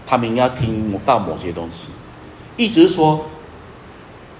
[0.06, 1.88] 他们应该听到某些东西，
[2.56, 3.26] 意思是说，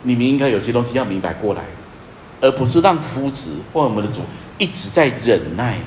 [0.03, 1.63] 你们应该有些东西要明白过来，
[2.41, 4.21] 而不是让夫子或我们的主。
[4.59, 5.79] 一直在忍耐，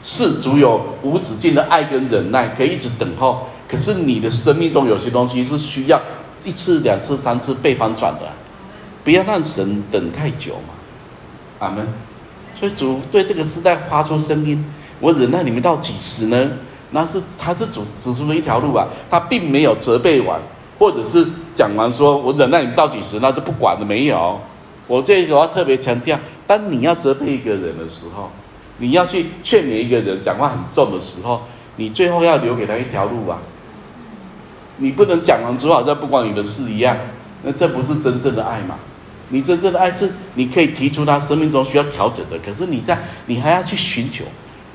[0.00, 3.46] 是主有无止境的爱跟忍耐，可以一直等候。
[3.68, 6.02] 可是你的生命中有些东西是需要
[6.42, 8.32] 一次、两次、三次被翻转的，
[9.04, 10.74] 不要让神等太久嘛。
[11.60, 11.86] 阿门。
[12.58, 14.64] 所以主对这个时代发出声音：
[14.98, 16.50] 我忍耐你们到几时呢？
[16.90, 20.40] 那是他是指指出了一条路啊，他并没有责备完，
[20.78, 24.40] 或者是讲完说我忍耐你们到几时，那就不管了没有。
[24.86, 26.18] 我这个要特别强调。
[26.46, 28.30] 当你要责备一个人的时候，
[28.78, 31.42] 你要去劝勉一个人讲话很重的时候，
[31.76, 33.38] 你最后要留给他一条路啊！
[34.78, 36.96] 你不能讲完之后好像不关你的事一样，
[37.42, 38.76] 那这不是真正的爱嘛？
[39.28, 44.24] 你真正的爱是你可以提出他生命中需要调整的，可是你在你还要去寻求。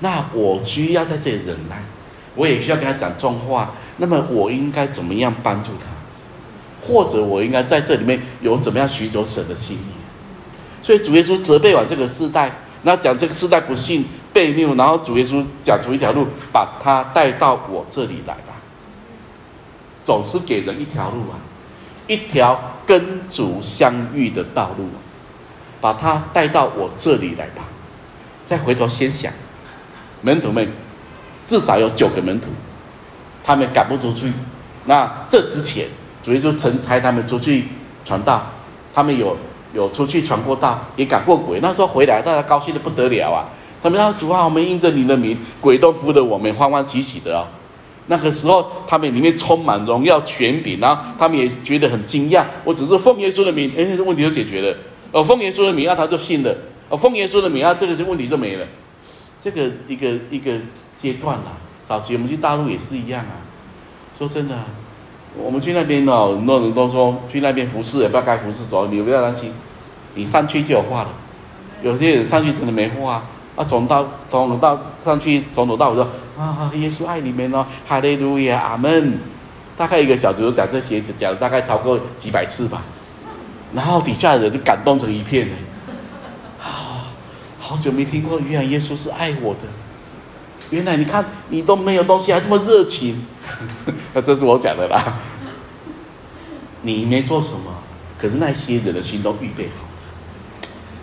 [0.01, 1.81] 那我需要在这里忍耐，
[2.35, 3.73] 我也需要跟他讲重话。
[3.97, 5.85] 那么我应该怎么样帮助他？
[6.85, 10.83] 或者我应该在这里面有怎么样寻求神的心意？
[10.85, 18.53] 所以主耶稣责备完这个世代，那讲这个世代不信悖谬，然后主耶稣讲出一条路，把他带到我这里来吧。
[20.03, 21.39] 总是给人一条路啊，
[22.07, 24.89] 一条跟主相遇的道路，
[25.79, 27.63] 把他带到我这里来吧。
[28.45, 29.31] 再回头先想，
[30.21, 30.67] 门徒们
[31.47, 32.47] 至少有九个门徒，
[33.43, 34.31] 他们赶不出去。
[34.85, 35.87] 那这之前，
[36.21, 37.65] 主耶稣曾差他们出去
[38.03, 38.43] 传道，
[38.93, 39.35] 他们有。
[39.73, 41.59] 有出去传过道，也赶过鬼。
[41.59, 43.49] 那时候回来，大家高兴的不得了啊！
[43.81, 47.47] 他们说：“主啊，我们应着你的名，鬼都服了我们，欢欢喜喜的哦。”
[48.05, 52.45] 那个时候，他们里面充满荣耀权柄，然后他们也觉得很惊讶。
[52.63, 54.77] 我只是奉耶稣的名，哎，这问题就解决了。
[55.11, 56.55] 哦，奉耶稣的名，那他就信了。
[56.89, 58.67] 哦，奉耶稣的名，啊这个是问题就没了。
[59.43, 60.51] 这个一个一个
[61.03, 61.51] 阶段啦。
[61.85, 63.43] 早期我们去大陆也是一样啊。
[64.17, 64.57] 说真的。
[65.35, 69.51] 我们去那边哦，很多人都说去那边服侍也不知道该服侍什么，你不要担心，
[70.15, 71.09] 你上去就有话了。
[71.81, 73.23] 有些人上去真的没话
[73.55, 79.19] 啊，从到从到上去从头到尾说啊，耶稣爱你们哦，哈利路亚，阿门。
[79.75, 82.83] 大概一个小时就讲这些，讲了大概超过几百次吧。
[83.73, 85.55] 然后底下的人就感动成一片呢。
[86.61, 87.09] 啊，
[87.59, 89.82] 好久没听过，原来耶稣是爱我的。
[90.73, 93.23] 原来你看你都没有东西，还这么热情。
[94.15, 95.19] 那这是我讲的啦，
[96.81, 97.75] 你没做什么，
[98.17, 99.85] 可是那些人的心都预备好，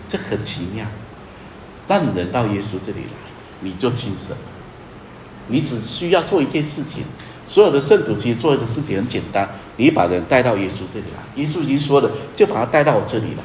[0.09, 0.85] 这很奇妙。
[1.87, 3.31] 让人到耶稣这里来，
[3.61, 4.43] 你就轻省了。
[5.47, 7.05] 你只需要做一件事情，
[7.47, 13.45] 所有的圣徒其实做的事情很简单，你把人带到耶稣这里来，耶稣已经说了，就把他带到我这里来。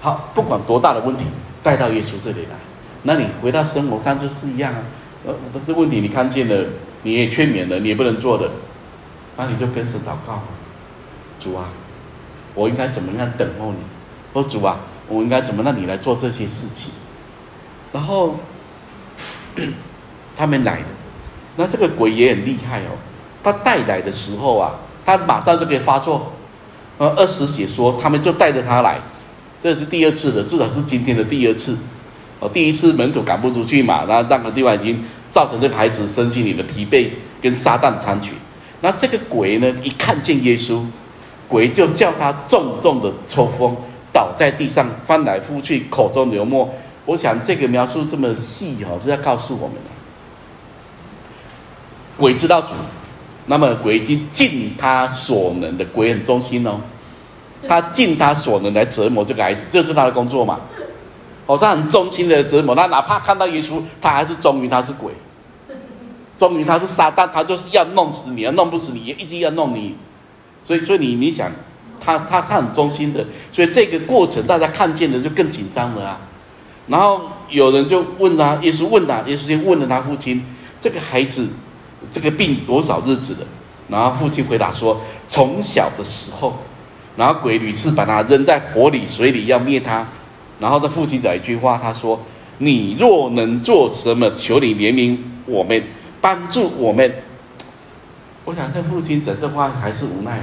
[0.00, 1.24] 好，不管多大的问题，
[1.62, 2.56] 带到耶稣这里来，
[3.02, 4.82] 那你回到生活上就是一样啊。
[5.26, 6.64] 呃，但是问题你看见了。
[7.04, 8.48] 你也劝勉了，你也不能做的，
[9.36, 10.40] 那你就跟神祷告，
[11.40, 11.68] 主啊，
[12.54, 13.78] 我应该怎么样等候你？
[14.32, 16.92] 说主啊，我应该怎么让你来做这些事情？
[17.92, 18.36] 然后
[20.36, 20.86] 他们来了，
[21.56, 22.94] 那这个鬼也很厉害哦，
[23.42, 26.34] 他带来的时候啊，他马上就可以发作。
[26.98, 29.00] 呃，二十姐说他们就带着他来，
[29.60, 31.76] 这是第二次的，至少是今天的第二次。
[32.42, 35.02] 哦，第一次门徒赶不出去嘛，那那个地方已经。
[35.32, 37.08] 造成这个孩子身心里的疲惫
[37.40, 38.32] 跟撒旦的参取，
[38.82, 40.84] 那这个鬼呢，一看见耶稣，
[41.48, 43.74] 鬼就叫他重重的抽风，
[44.12, 46.68] 倒在地上翻来覆去，口中流沫。
[47.06, 49.76] 我想这个描述这么细哈，是要告诉我们。
[52.18, 52.74] 鬼知道主，
[53.46, 56.78] 那么鬼已经尽他所能的，鬼很忠心哦，
[57.66, 60.60] 他尽他所能来折磨这个孩子，这是他的工作嘛。
[61.46, 65.12] 哦，他很忠心的折磨他，哪怕看到耶稣，他还是忠于他是鬼。
[66.38, 69.96] 忠于他是撒旦，他就是要弄死你，要弄不死你，也一直要弄你。
[70.64, 71.50] 所以，所以你你想，
[72.00, 76.18] 他他他很忠心的，所以这个过程大家看见的就更紧张了啊。
[76.86, 80.44] 然后有人就问他，耶稣问他，耶稣就问了他父亲，
[80.80, 81.48] 这个孩子
[82.10, 83.46] 这个病多少日子了？
[83.88, 86.56] 然后父亲回答说，从小的时候，
[87.16, 90.06] 然后鬼屡次把他扔在火里、水里要灭他。
[90.62, 92.20] 然后这父亲讲一句话，他说
[92.58, 95.82] ：“你若能做什么，求你怜悯我们，
[96.20, 97.12] 帮助我们。”
[98.46, 100.40] 我想这父亲讲这话还是无奈。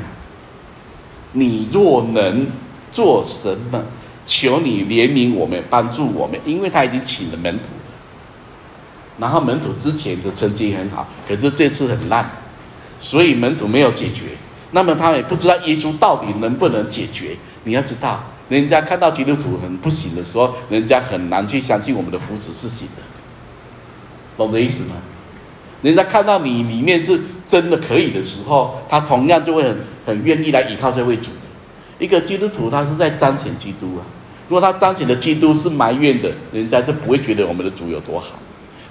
[1.31, 2.47] 你若能
[2.91, 3.81] 做什么，
[4.25, 7.69] 求你怜悯我们，帮助我们，因为他已经请了门徒，
[9.19, 12.29] 然后门徒之前的成绩很好，可是这次很烂，
[12.99, 14.25] 所以门徒没有解决。
[14.71, 17.37] 那么他也不知道耶稣到底能不能解决。
[17.63, 23.03] 你要知道，人家看到基督徒很不行的时候，人家很难去相信我们的福祉是行的，
[24.35, 24.95] 懂这意思吗？
[25.81, 32.03] 人家看到你里面是真的可以的时候，他同样就会很很愿意来依靠这位主的。
[32.03, 34.03] 一个基督徒，他是在彰显基督啊。
[34.47, 38.39] 如果他彰显的基督是埋怨的，人家就不会觉得我们的主有多好。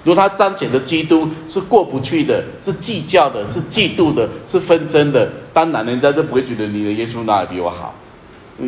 [0.05, 7.93] 如果他彰显的基督是过不去的，是计较的，是嫉妒的，是纷争的，当然人家就不会觉得你的耶稣哪里比我好。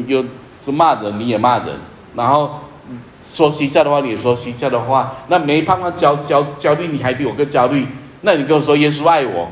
[0.05, 0.23] 有
[0.63, 1.67] 说骂人，你也骂人，
[2.15, 2.59] 然后
[3.23, 5.15] 说嬉笑的话，你也说嬉笑的话。
[5.27, 7.85] 那没办法焦焦焦虑，你还比我更焦虑。
[8.21, 9.49] 那你跟我说耶稣爱我，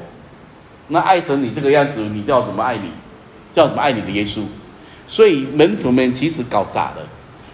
[0.90, 2.92] 那爱成你这个样子，你叫我怎么爱你？
[3.54, 4.42] 叫我怎么爱你的耶稣？
[5.08, 6.98] 所以门徒们其实搞砸了。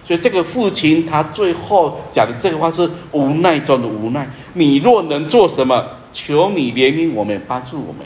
[0.03, 4.27] 所以这个父亲他最后讲的这个话是无奈中的无奈。
[4.53, 8.05] 你若能做什么，求你怜悯我们，帮助我们。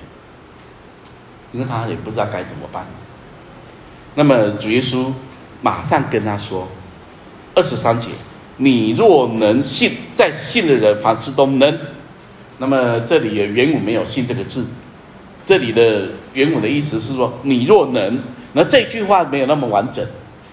[1.51, 2.85] 因为他也不知道该怎么办。
[4.13, 5.11] 那么主耶稣
[5.61, 6.67] 马上跟他说
[7.53, 8.09] ：“二十三节，
[8.57, 11.79] 你若能信，在信的人凡事都能。”
[12.59, 14.65] 那么这里的原文没有“信”这个字，
[15.45, 18.21] 这里的原文的意思是说“你若能”，
[18.53, 20.05] 那这句话没有那么完整，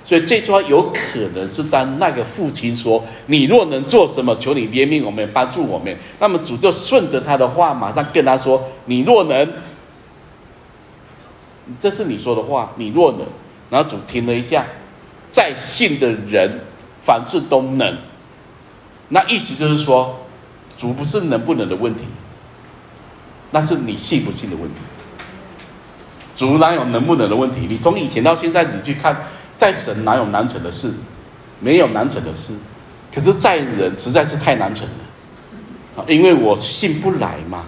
[0.04, 9.52] 所以这句话有可能是当那个父亲说“你若能做什么，求你怜悯我们，帮助我们”，那么主就顺着他的话，马上跟他说：“你若能，
[11.80, 13.20] 这是你说的话，你若能。”
[13.68, 14.64] 然后主停了一下，
[15.36, 16.60] 在信的人
[17.02, 17.94] 凡事都能，
[19.10, 20.20] 那意思就是说。
[20.78, 22.02] 主不是能不能的问题，
[23.50, 24.76] 那是你信不信的问题。
[26.36, 27.66] 主哪有能不能的问题？
[27.66, 29.24] 你从以前到现在，你去看，
[29.56, 30.92] 在神哪有难成的事？
[31.60, 32.52] 没有难成的事。
[33.10, 34.86] 可是，在人实在是太难成
[35.96, 37.64] 了，因为我信不来嘛，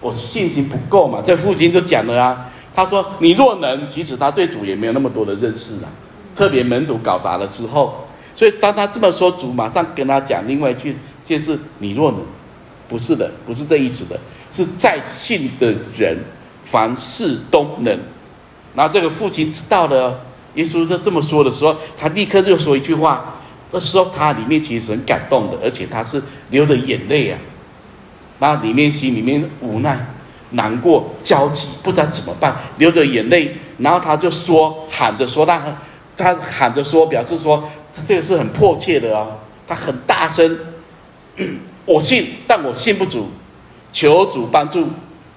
[0.00, 1.20] 我信心不够嘛。
[1.20, 5.90] 这父亲就讲了啊，他说：“你若能，其实他对主也没有那么多的认识啊。
[6.36, 12.20] 特别门徒搞砸了之后，所以当他这么说，主马上跟他讲另外一句，就是你若能。”
[12.88, 14.16] 不是的，不是这意思的，
[14.52, 16.16] 是在信的人
[16.64, 17.98] 凡事都能。
[18.76, 20.20] 然后这个父亲知道了，
[20.54, 23.40] 耶稣在这么说的时候，他立刻就说一句话。
[23.72, 27.36] 这时候他里面其实很感动的，而且他是流着眼泪啊。
[28.38, 30.14] 那里面心里面无奈、
[30.50, 33.56] 难过、焦急，不知道怎么办，流着眼泪。
[33.78, 35.60] 然后他就说，喊着说，他
[36.16, 37.62] 他喊着说，表示说
[38.06, 40.58] 这个是很迫切的哦，他很大声。
[41.84, 43.28] 我信，但我信不足，
[43.92, 44.88] 求主帮助。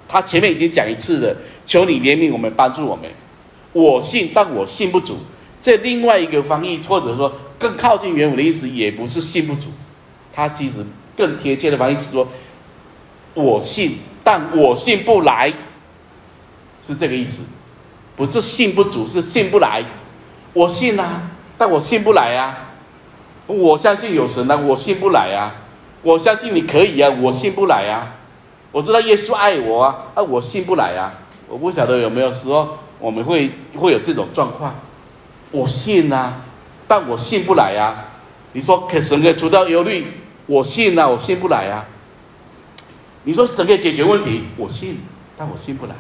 [0.08, 3.06] 他前面已经讲一次了，求你怜悯我们，帮助我们。
[3.74, 5.18] 我信，但我信不足。
[5.62, 9.68] 这另外一个翻译，或者说更靠近原文的意思，也不是信不足。
[10.34, 10.78] 他其实
[11.16, 12.28] 更贴切的翻译是说，
[13.36, 15.54] 我信，但我信不来，
[16.82, 17.44] 是这个意思。
[18.16, 19.84] 不是信不足，是信不来。
[20.54, 22.70] 我信啊，但我信不来啊。
[23.48, 25.56] 我相信有神啊，我信不来啊。
[26.02, 28.16] 我相信你可以啊，我信不来啊。
[28.72, 31.14] 我知道耶稣爱我啊，啊，我信不来啊。
[31.48, 34.76] 我不晓得有没有时候我们会会有这种状况。
[35.52, 36.42] 我信啊，
[36.88, 38.06] 但我信不来啊。
[38.54, 40.06] 你说可神可以除掉忧虑，
[40.46, 41.86] 我信啊，我信不来啊。
[43.24, 45.00] 你说神可以解决问题，我信，
[45.38, 45.92] 但我信不来。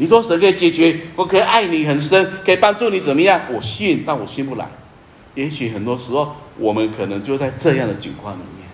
[0.00, 3.38] 你说神可以解决，我可以爱你很深，可以帮助你怎么样？
[3.52, 4.66] 我信，但我信不来。
[5.34, 8.66] 也许很多时候我们可能就在这样的境况里面。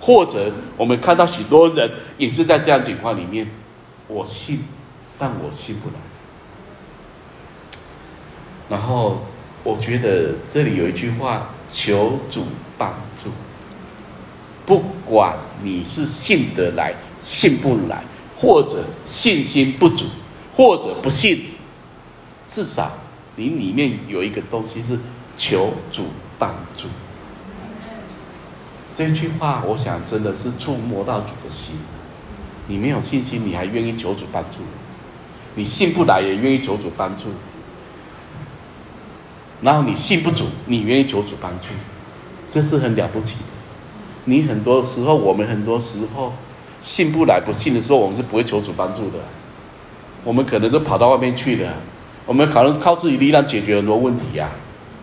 [0.00, 3.46] 或者我们看到许多人也是在这样情况里面，
[4.08, 4.64] 我信，
[5.18, 5.94] 但我信不来。
[8.70, 9.22] 然后
[9.62, 12.46] 我觉得这里有一句话：求主
[12.78, 13.28] 帮助。
[14.64, 18.02] 不管你是信得来、信不来，
[18.34, 20.06] 或者信心不足，
[20.56, 21.44] 或者不信，
[22.48, 22.92] 至少
[23.36, 24.98] 你里面有一个东西是
[25.36, 26.04] 求主
[26.38, 26.86] 帮助。
[28.96, 31.76] 这句话，我想真的是触摸到主的心。
[32.68, 34.58] 你没有信心，你还愿意求主帮助？
[35.56, 37.24] 你信不来也愿意求主帮助？
[39.60, 41.74] 然后你信不主，你愿意求主帮助？
[42.48, 43.40] 这是很了不起的。
[44.26, 46.32] 你很多时候，我们很多时候
[46.80, 49.18] 信不来、不信的时候，我们是不会求主帮助的。
[50.24, 51.72] 我们可能都跑到外面去了，
[52.26, 54.50] 我们可能靠自己力量解决很多问题呀、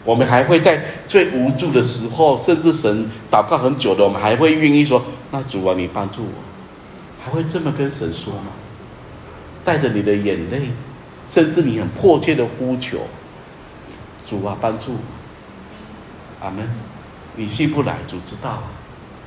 [0.04, 6.44] 我们还会在最无助的时候，甚至神祷告很久的，我们还会愿意说：“那主啊，你帮助我。”
[7.24, 8.48] 还会这么跟神说吗？
[9.64, 10.72] 带着你的眼泪，
[11.30, 12.98] 甚至你很迫切的呼求
[14.28, 16.68] ：“主啊，帮助我。”阿门。
[17.36, 18.64] 你信不来，主知道啊；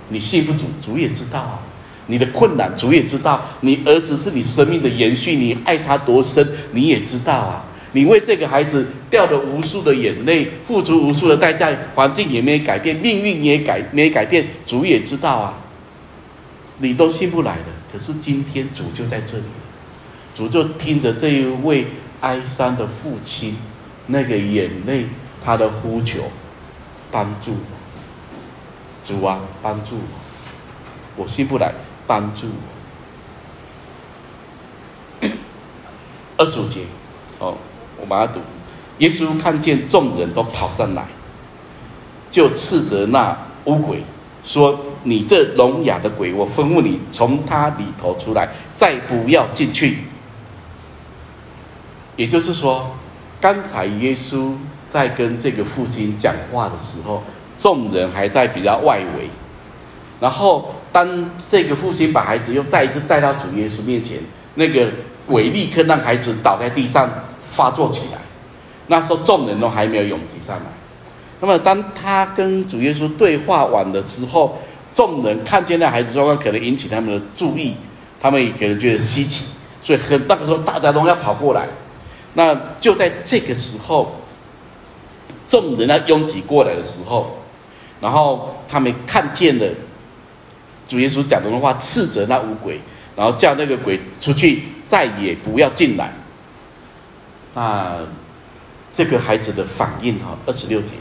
[0.08, 1.58] 你信不主，主也知道啊。
[2.06, 3.40] 你的困难，主也知道。
[3.60, 7.64] 你儿子是你生命的延续，你爱他多深，你也知道啊。
[7.92, 15.54] 你为这个孩子掉了无数的眼泪，付出无数的代价，环境也没改变，命运也改没改变，主也知道啊。
[16.78, 19.44] 你都信不来的，可是今天主就在这里，
[20.34, 21.86] 主就听着这一位
[22.20, 23.56] 哀伤的父亲
[24.08, 25.06] 那个眼泪，
[25.44, 26.24] 他的呼求，
[27.12, 27.74] 帮助我。
[29.04, 31.72] 主啊，帮助我，我信不来。
[32.06, 32.46] 帮助
[35.22, 35.28] 我。
[36.36, 36.80] 二十五节，
[37.38, 37.56] 哦，
[38.00, 38.40] 我把它读。
[38.98, 41.04] 耶稣看见众人都跑上来，
[42.30, 44.02] 就斥责那污鬼，
[44.44, 49.98] 说：“你这聋哑的鬼，我吩咐你从他里头出来，再不要进去。”
[52.16, 52.94] 也就是说，
[53.40, 54.52] 刚才耶稣
[54.86, 57.22] 在跟这个父亲讲话的时候，
[57.58, 59.28] 众人还在比较外围。
[60.24, 64.16] 然后，当这个父亲把孩子又再一次带到主耶稣面前，
[64.54, 64.88] 那个
[65.26, 67.10] 鬼立刻让孩子倒在地上
[67.42, 68.18] 发作起来。
[68.86, 70.64] 那时候众人都还没有涌集上来。
[71.40, 74.56] 那么，当他跟主耶稣对话完了之后，
[74.94, 77.74] 众人看见那孩子状况，可能引起他们的注意，
[78.18, 79.48] 他们也可能觉得稀奇，
[79.82, 81.68] 所以很大的时候大家都要跑过来。
[82.32, 84.14] 那就在这个时候，
[85.50, 87.36] 众人要拥挤过来的时候，
[88.00, 89.66] 然后他们看见了。
[90.86, 92.80] 主耶稣讲的话，斥责那五鬼，
[93.16, 96.12] 然后叫那个鬼出去，再也不要进来。
[97.54, 97.96] 那
[98.92, 100.92] 这个孩子的反应哈，二十六节，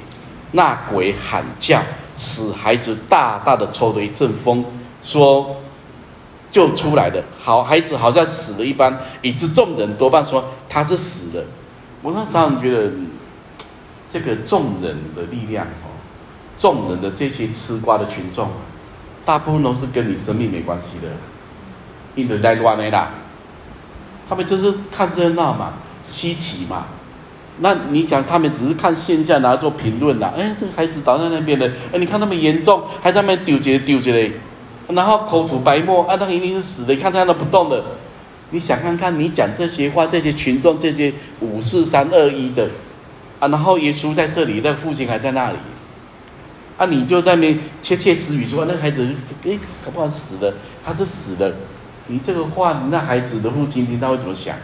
[0.53, 1.81] 那鬼喊叫，
[2.15, 4.63] 使孩子大大的抽了一阵风，
[5.03, 5.57] 说
[6.49, 7.23] 就出来了。
[7.39, 11.43] 好，孩子好像死了一般，以致众人多半说他是死的。
[12.01, 12.91] 我常常觉得，
[14.11, 15.91] 这个众人的力量哦，
[16.57, 18.49] 众人的这些吃瓜的群众。
[19.25, 21.07] 大部分都是跟你生命没关系的，
[22.15, 23.11] 一直在乱的啦。
[24.27, 25.73] 他们就是看热闹嘛，
[26.05, 26.85] 稀奇嘛。
[27.59, 30.33] 那你讲他们只是看现象，然后做评论啦。
[30.35, 34.31] 哎，这个孩子倒在那边的，哎，你看那么严重，还在那边丢着丢着嘞，
[34.87, 36.95] 然后口吐白沫，啊，那一定是死的。
[36.95, 37.83] 看他都不动的。
[38.49, 42.67] 你想看看，你讲这些话，这些群众，这些五四三二一的，
[43.39, 45.57] 啊，然后耶稣在这里，那父亲还在那里。
[46.77, 46.85] 啊！
[46.87, 50.53] 你就在那边窃窃私语说，那孩子诶，搞不好死了，
[50.83, 51.53] 他是死了。
[52.07, 54.55] 你这个话，那孩子的父亲听他会怎么想？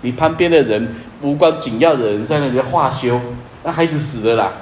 [0.00, 3.20] 你旁边的人无关紧要的人在那里话休，
[3.62, 4.52] 那孩子死了啦，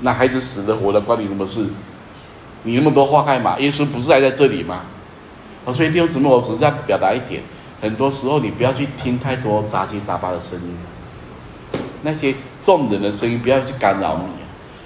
[0.00, 1.66] 那孩子死了活了关你什么事？
[2.62, 3.58] 你那么多话干嘛？
[3.58, 4.82] 耶稣不是还在这里吗？
[5.66, 7.42] 啊，所以弟兄姊妹，我只是在表达一点，
[7.80, 10.76] 很多时候你不要去听太多杂七杂八的声音，
[12.02, 12.32] 那些
[12.62, 14.41] 众人的声音不要去干扰你。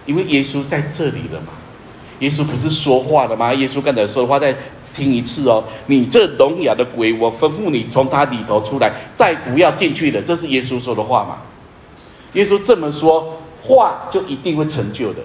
[0.07, 1.53] 因为耶稣在这里了嘛，
[2.21, 3.53] 耶稣不是说话了吗？
[3.53, 4.55] 耶稣刚才说的话再
[4.95, 5.63] 听一次哦。
[5.87, 10.23] 你这聋哑的鬼，我吩咐你从他里头出来，再不要进去了。
[10.23, 11.39] 这是耶稣说的话嘛？
[12.33, 15.21] 耶稣这么说，话就一定会成就的。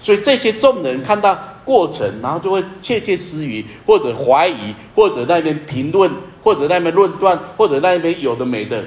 [0.00, 6.10] 所以这些众人看到过程，然后就会窃窃私语，或者怀疑，或者那边评论，
[6.42, 8.84] 或者那边论断，或者那边有的没的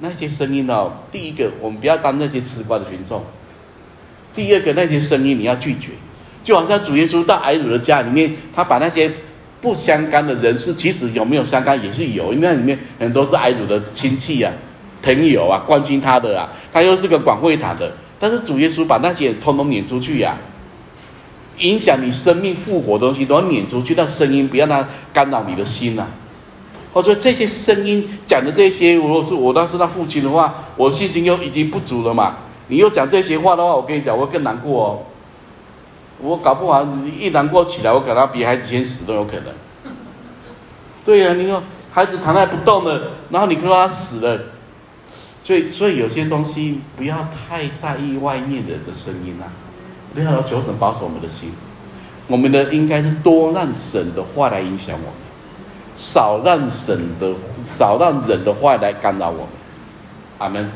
[0.00, 0.92] 那些声音哦。
[1.10, 3.24] 第一个，我们不要当那些吃瓜的群众。
[4.36, 5.88] 第二个，那些声音你要拒绝，
[6.44, 9.10] 就好像主耶稣到睚鲁的家里面，他把那些
[9.60, 14.52] 不相干的人士，其实有没有相干也是有，因为那里面很多是睚鲁的亲戚啊、
[15.02, 26.08] 朋友啊、关心他的啊，他又是个管会堂的，但是主耶稣把那些通通撵出去呀、啊，影响你生命复活的东西都要撵出去，那声音不要让它干扰你的心呐、啊。
[26.92, 32.36] 或者说这些声音讲的这些，如果是我当时他父亲的话，我信心又已经不足了嘛。
[32.68, 34.98] 你又讲这些话的话，我跟你讲，我更难过哦。
[36.18, 39.54] 我搞不好你一难过起来，我可能比孩子先死都有可能。
[41.04, 41.62] 对呀、你说
[41.92, 44.40] 孩子躺在不动了，然后你说他死了，
[45.44, 49.46] 所以所以有些东西不要太在意外面人的声音啊，
[50.14, 51.52] 不要求神保守我们的心。
[52.26, 55.12] 我们的应该是多让神的话来影响我们。
[55.96, 57.32] 少让神的
[57.64, 59.48] 少让人的话来干扰我们。
[60.38, 60.68] 阿门。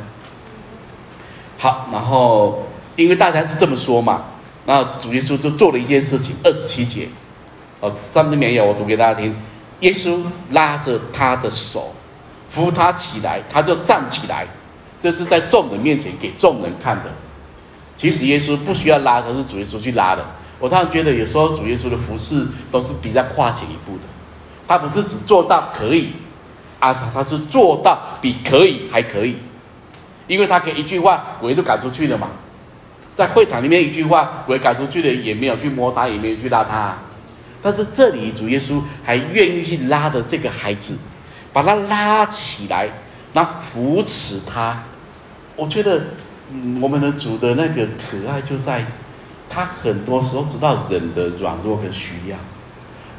[1.62, 2.62] 好，然后
[2.96, 4.24] 因为大家是这么说嘛，
[4.64, 7.06] 那主耶稣就做了一件事情，二十七节，
[7.80, 9.36] 哦，上面没有，我读给大家听。
[9.80, 11.94] 耶稣拉着他的手，
[12.48, 14.46] 扶他起来，他就站起来。
[15.02, 17.10] 这是在众人面前给众人看的。
[17.94, 20.24] 其实耶稣不需要拉，他是主耶稣去拉的。
[20.58, 24.02] 我常常觉得有时候主耶稣的服侍都是比较跨前一步的，
[24.66, 26.12] 他不是只做到可以，
[26.78, 29.36] 啊，他他是做到比可以还可以，
[30.30, 32.28] 因为他可以一句话鬼就赶出去了嘛。
[33.16, 36.96] 在会堂里面一句话鬼赶出去的也没有去摸他，也没有去拉他。
[37.60, 40.96] 但是这里主耶稣还愿意去拉着这个孩子，
[41.52, 42.88] 把他拉起来，
[43.32, 44.84] 那扶持他。
[45.56, 46.00] 我觉得，
[46.52, 48.86] 嗯，我们的主的那个可爱就在，
[49.48, 52.36] 他很多时候知道人的软弱跟需要，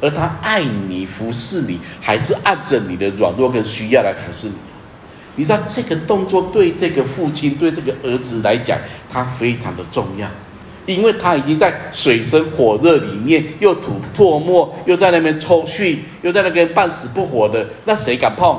[0.00, 4.54] 而他爱你服侍你，还是按着你的软弱跟需要来服侍你。
[5.36, 8.78] 你知道这个动作对这个父亲对这个儿子来讲，
[9.10, 10.28] 他非常的重要。
[10.84, 18.58] 因为他已经在水深火热里面，又吐唾沫，又在那边抽搐，又在那边半死不活的，那谁敢碰？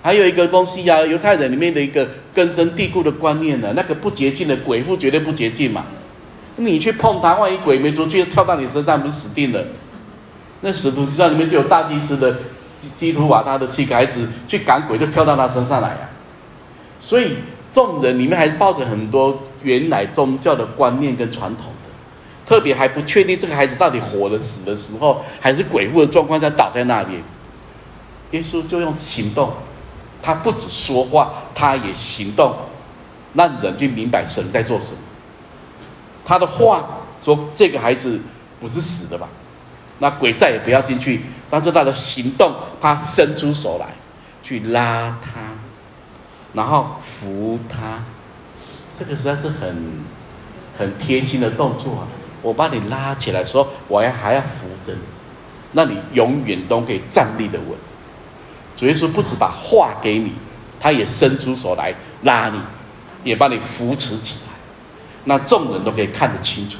[0.00, 5.84] 还有一个东西呀、啊，犹太人里面的一个根深蒂固的观念呢，那个不洁净的鬼妇绝对不洁净嘛。
[6.56, 9.60] 你去碰他，万一鬼没出去，跳到你身上，不是死定了？
[10.60, 12.36] 那使徒行传里面就有大祭司的
[12.96, 16.06] 基督把他的七个孩子去赶鬼，就跳到他身上来呀、啊。
[17.00, 17.36] 所以
[17.72, 19.38] 众人里面还抱着很多。
[19.64, 21.88] 原来宗教的观念跟传统的，
[22.46, 27.22] 特别还不确定这个孩子到底活了死的时候，还是鬼附的状况下倒在那边。
[28.32, 29.50] 耶稣就用行动，
[30.22, 32.54] 他不止说话，他也行动，
[33.32, 34.98] 让人去明白神在做什么。
[36.26, 36.84] 他的话
[37.24, 38.20] 说：“这个孩子
[38.60, 39.26] 不是死的吧？
[39.98, 43.86] 那鬼再也不要进去。”但是他的行动，他伸出手来
[44.42, 45.30] 去拉他，
[46.52, 48.02] 然后扶他。
[48.98, 50.04] 这个实在是很
[50.76, 52.08] 很贴心的动作啊！
[52.42, 55.00] 我把你拉起来说，我要还要扶着你，
[55.72, 57.78] 那你永远都可以站立的稳。
[58.76, 60.32] 主耶稣不止把话给你，
[60.80, 62.60] 他也伸出手来拉你，
[63.22, 64.52] 也把你扶持起来，
[65.24, 66.78] 那众人都可以看得清楚。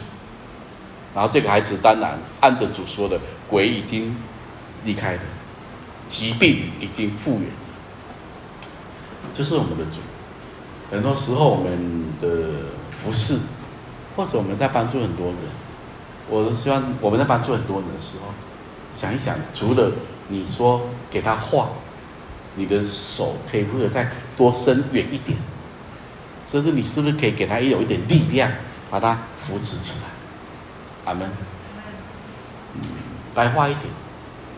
[1.15, 4.17] 然后这个孩子当然按着主说的，鬼已经
[4.85, 5.21] 离开了，
[6.09, 7.49] 疾病已经复原，
[9.33, 10.01] 这是我们的主。
[10.91, 12.29] 很多时候，我们的
[13.03, 13.39] 服侍，
[14.17, 15.37] 或者我们在帮助很多人，
[16.29, 18.33] 我都希望我们在帮助很多人的时候，
[18.95, 19.93] 想一想，除了
[20.29, 21.71] 你说给他话，
[22.57, 25.39] 你的手可以不可以再多伸远一点？
[26.51, 28.51] 就是你是不是可以给他有一点力量，
[28.91, 30.14] 把他扶持起来？
[31.05, 31.28] 阿门。
[33.34, 33.86] 白话一点，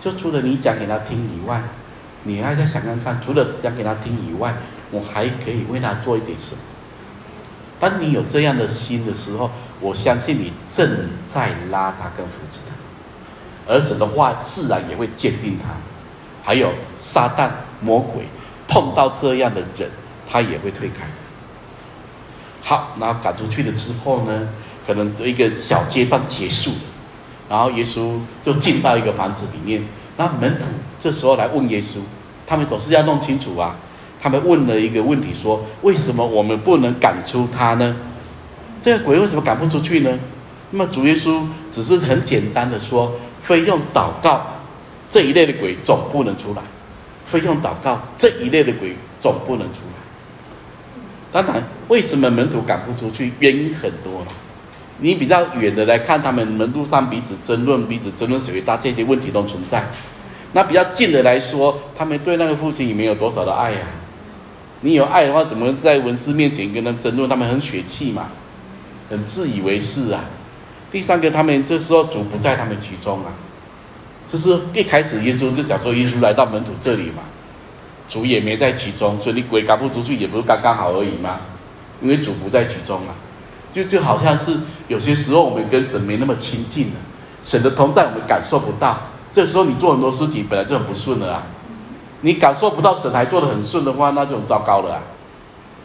[0.00, 1.62] 就除了你讲给他听以外，
[2.24, 4.54] 你还在想想看，除了讲给他听以外。
[4.92, 6.58] 我还可以为他做一点什么？
[7.80, 12.72] 当你有这样的心的时候，我相信你正在拉他跟扶持他，
[13.66, 15.70] 而神的话自然也会坚定他。
[16.44, 18.28] 还有撒旦魔鬼
[18.68, 19.90] 碰到这样的人，
[20.30, 21.04] 他也会退开。
[22.62, 24.48] 好，然后赶出去了之后呢，
[24.86, 26.76] 可能这一个小阶段结束了，
[27.48, 29.82] 然后耶稣就进到一个房子里面，
[30.16, 30.66] 那门徒
[31.00, 31.96] 这时候来问耶稣，
[32.46, 33.76] 他们总是要弄清楚啊。
[34.18, 37.94] 他们问了一个问题，说：“为什么我们不能赶出他呢？
[38.82, 40.18] 这个鬼为什么赶不出去呢？”
[40.72, 44.46] 那么主耶稣只是很简单的说：“非用祷告，
[45.10, 46.62] 这一类的鬼总不能出来；
[47.24, 50.00] 非用祷告，这一类的鬼总不能出来。”
[51.30, 53.32] 当然，为什么门徒赶不出去？
[53.38, 54.26] 原因很多了。
[54.98, 59.84] 你比较远的来看，他们门路上彼此争论，彼此争论谁大，这些问题都存在。
[60.52, 63.92] 那比较近的来说，他们对那个父亲也没有多少的爱呀、啊。
[64.80, 67.28] 你有爱的话，怎么在文士面前跟他争论？
[67.28, 68.28] 他们很血气嘛，
[69.10, 70.24] 很自以为是啊。
[70.90, 73.32] 第三个，他们这时候主不在他们其中啊。
[74.26, 77.22] 就是一开始耶稣就讲说，耶稣来到门徒这里嘛，
[78.08, 81.40] 主也没在其中，所以你鬼赶不出去，也不是刚刚好而已吗？
[82.00, 83.14] 因为主不在其中啊，
[83.76, 84.58] 就就好像是
[84.88, 86.94] 有些时候我们跟神没那么亲近了，
[87.42, 88.96] 神的同在我们感受不到，
[89.34, 91.42] 这时候你做很多事情本来就很不顺了啊。
[92.22, 95.02] 你感受不到神还做得很顺的话，那就很糟糕了啊！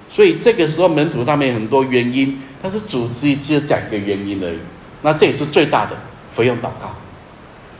[0.09, 4.59] 所以这个时候门徒他们有很多原因，但是主只只讲一个原因而已。
[5.01, 5.91] 那这也是最大的，
[6.33, 6.95] 不用祷告，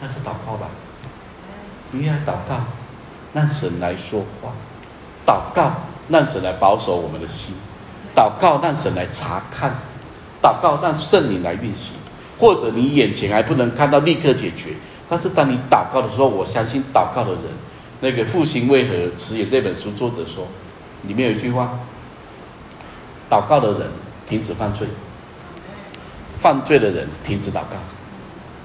[0.02, 0.68] 那就祷告吧。
[1.92, 2.60] 你要祷告，
[3.32, 4.52] 让神来说话；
[5.26, 5.72] 祷告，
[6.10, 7.54] 让神来保守我们的心；
[8.14, 9.72] 祷告，让神来查看；
[10.42, 11.94] 祷告，让圣灵来运行。
[12.40, 14.74] 或者你眼前还不能看到立刻解决，
[15.08, 17.44] 但是当你祷告的时候，我相信祷告的人，
[18.00, 20.48] 那个复兴为何迟延这本书作者说，
[21.04, 21.78] 里面有一句话：
[23.30, 23.92] 祷告的人
[24.28, 24.88] 停止犯罪，
[26.40, 27.78] 犯罪的人停止祷告。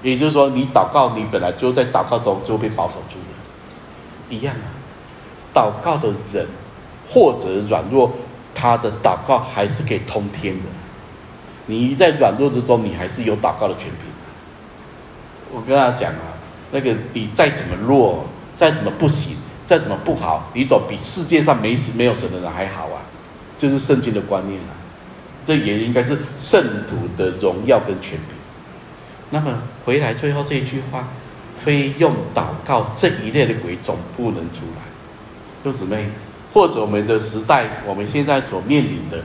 [0.02, 4.72] 也就是说，你祷告，你本来就在祷告中就被保守住了，一样啊。
[5.54, 6.46] 祷告的人
[7.10, 8.10] 或者软弱，
[8.54, 10.62] 他的祷告还是可以通天的。
[11.66, 14.10] 你在软弱之中，你还是有祷告的权柄。
[15.52, 16.34] 我跟他讲啊，
[16.72, 18.24] 那个你再怎么弱，
[18.56, 23.02] 再怎么不行，再怎么不好，你总比世界上没没有神的人还好啊。
[23.58, 24.76] 就是圣经的观念啊，
[25.46, 28.36] 这也应该是圣徒的荣耀跟权柄。
[29.30, 31.08] 那么回来最后这一句话，
[31.64, 34.82] 非用祷告这一类的鬼总不能出来。
[35.64, 36.10] 兄姊妹，
[36.52, 39.24] 或者我们的时代，我们现在所面临的，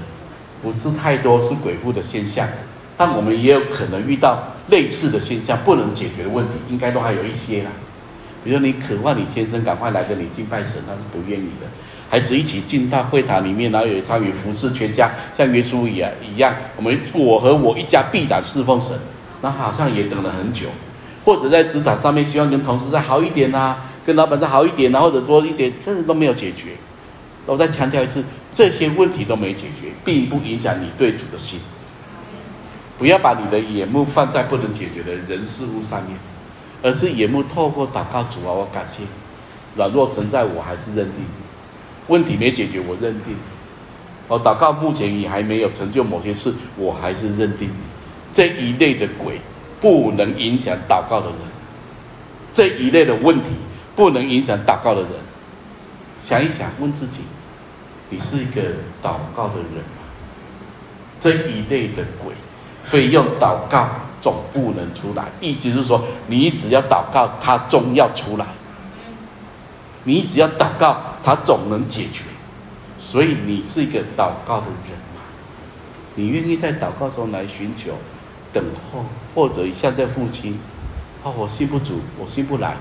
[0.62, 2.48] 不是太多是鬼附的现象，
[2.98, 7.72] 但我们也有可能遇到类似的现象，不能解决的问题，应该都还有一些啦。
[8.44, 11.68] 比如你渴望你先生赶快来跟你敬拜神，他是不愿意的。
[12.10, 18.98] 孩子一起进到会堂里面，然后有参与服侍全家，像耶稣一样一样，我们我和我一家必然侍奉神。
[19.44, 20.68] 那好像也等了很久，
[21.26, 26.74] 或者在职场上面希望跟同事再好一点啊，跟老板再好一点啊，或者多一点，但是都没有解决。
[27.48, 28.24] 我再强调一次，
[28.54, 31.60] 这些问题都没解决，并不影响你对主的心。
[32.98, 36.16] 不要把你的眼目放在不能解决的人事物上面，
[36.84, 39.04] 而是眼目透过祷告主啊，我感谢
[39.76, 41.26] 软弱存在，我还是认定
[42.08, 43.36] 问题没解决，我认定
[44.28, 47.70] 我祷告目前也还没有成就某些事，我还是认定。
[48.34, 49.42] 这一类的鬼
[49.82, 51.38] 不能影响祷告的人，
[52.54, 53.50] 这一类的问题
[53.96, 55.10] 不能影响祷告的人。
[56.24, 57.22] 想一想，问自己：
[58.12, 58.62] 你是一个
[59.02, 60.04] 祷告的人吗？
[61.20, 62.34] 这一类的鬼，
[62.84, 63.88] 非用祷告
[64.22, 65.26] 总不能出来。
[65.40, 68.46] 意思是说，你只要祷告，他终要出来；
[70.04, 72.24] 你只要祷告，他总能解决。
[73.00, 75.22] 所以，你是一个祷告的人吗？
[76.16, 77.94] 你愿意在祷告中来寻求？
[78.54, 80.60] 等候，或者像在父亲，
[81.24, 82.76] 哦，我信不主，我信不来，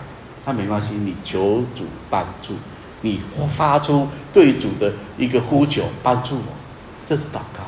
[0.44, 2.54] 那没关系，你求主帮助，
[3.02, 3.20] 你
[3.56, 6.52] 发出对主的一个呼求，帮助我，
[7.04, 7.64] 这是祷告。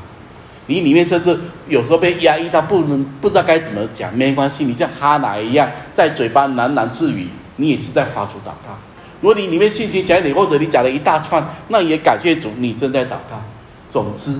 [0.66, 8.76] 你里面甚至有时候被压抑到不能不知道该怎么讲，没关系，你像哈拿一样，在嘴巴喃喃自语，你也是在发出祷告。
[9.20, 13.42] 如果你里面信心讲一点，或者你讲了一大串，那也感谢主，你正在祷告。
[13.90, 14.38] 总之，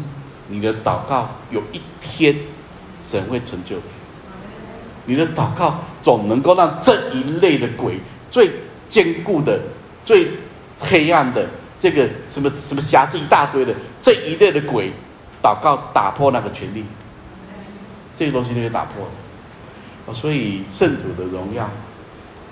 [0.49, 2.35] 你的祷告有一天。
[3.05, 3.77] 神会成就
[5.05, 7.99] 你的祷告，总能够让这一类的鬼
[8.31, 8.51] 最
[8.89, 9.61] 坚固的、
[10.03, 10.29] 最
[10.83, 14.93] 黑暗的这个什么什么瑕疵一大堆的这一类的鬼，
[15.43, 16.85] 祷告打破那个权力，
[18.15, 20.15] 这个东西都被打破了。
[20.15, 21.71] 所以圣主的荣耀，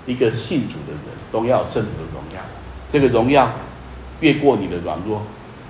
[0.05, 1.01] 一个信主的人
[1.31, 2.41] 都要圣主的荣耀。
[2.89, 3.51] 这个荣耀
[4.21, 5.21] 越过你的软弱，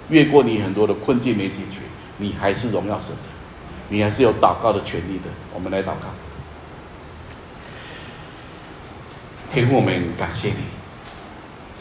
[0.10, 1.80] 越过你很多的困境没解决，
[2.18, 3.22] 你还是荣耀神的。
[3.90, 5.26] 你还是有祷告的权利的。
[5.54, 6.08] 我们来祷告，
[9.52, 10.56] 天父，我们感谢你，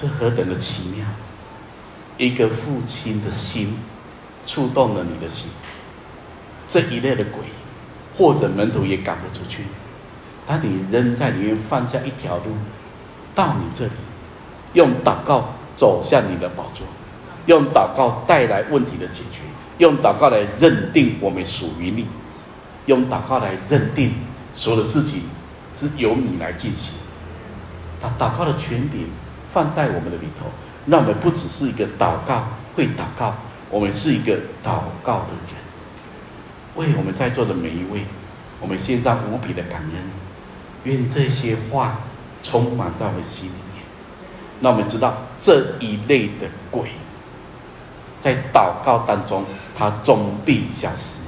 [0.01, 1.05] 这何等的奇妙！
[2.17, 3.77] 一个父亲的心
[4.47, 5.49] 触动了你的心，
[6.71, 7.41] 这一类的鬼，
[8.17, 9.65] 或者门徒也赶不出去，
[10.47, 12.45] 当你仍在里面放下一条路，
[13.35, 13.93] 到你这里，
[14.73, 16.87] 用祷告走向你的宝座，
[17.45, 19.41] 用祷告带来问题的解决。
[19.77, 22.07] 用祷告来认定我们属于你，
[22.87, 24.15] 用祷告来认定
[24.55, 25.25] 所有的事情
[25.75, 26.95] 是由你来进行。
[28.01, 29.07] 他祷告的权柄
[29.53, 30.47] 放在我们的里头，
[30.87, 32.45] 让我们不只是一个祷告
[32.75, 33.35] 会祷告，
[33.69, 34.35] 我们是一个
[34.65, 35.57] 祷告的人。
[36.77, 38.03] 为我们在座的每一位，
[38.61, 40.03] 我们献上无比的感恩。
[40.85, 41.99] 愿这些话
[42.43, 43.85] 充满在我们心里面，
[44.61, 46.89] 让我们知道这一类的鬼。
[48.21, 49.45] 在祷告当中，
[49.77, 51.19] 他终必消失。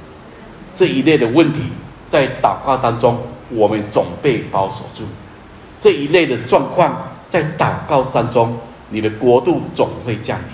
[0.73, 1.61] 这一类的问题，
[2.09, 3.19] 在祷告当中，
[3.49, 5.03] 我们总被保守住。
[5.79, 8.59] 这一类的状况，在祷告当中，
[8.89, 10.45] 你的国度总会降临。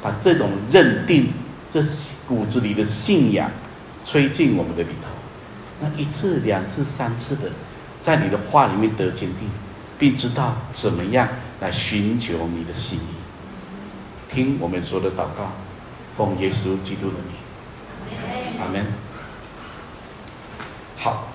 [0.00, 1.32] 把这种认定，
[1.68, 1.82] 这
[2.28, 3.50] 骨子里的信仰，
[4.04, 5.08] 吹进我们的里头。
[5.80, 7.50] 那一次、两次、三次的，
[8.00, 9.50] 在你的话里面得坚定，
[9.98, 11.28] 并知道怎么样
[11.58, 14.32] 来寻求你的心意。
[14.32, 15.50] 听我们说的祷告，
[16.16, 18.86] 奉耶稣基督的名，阿门。
[20.96, 21.26] 好。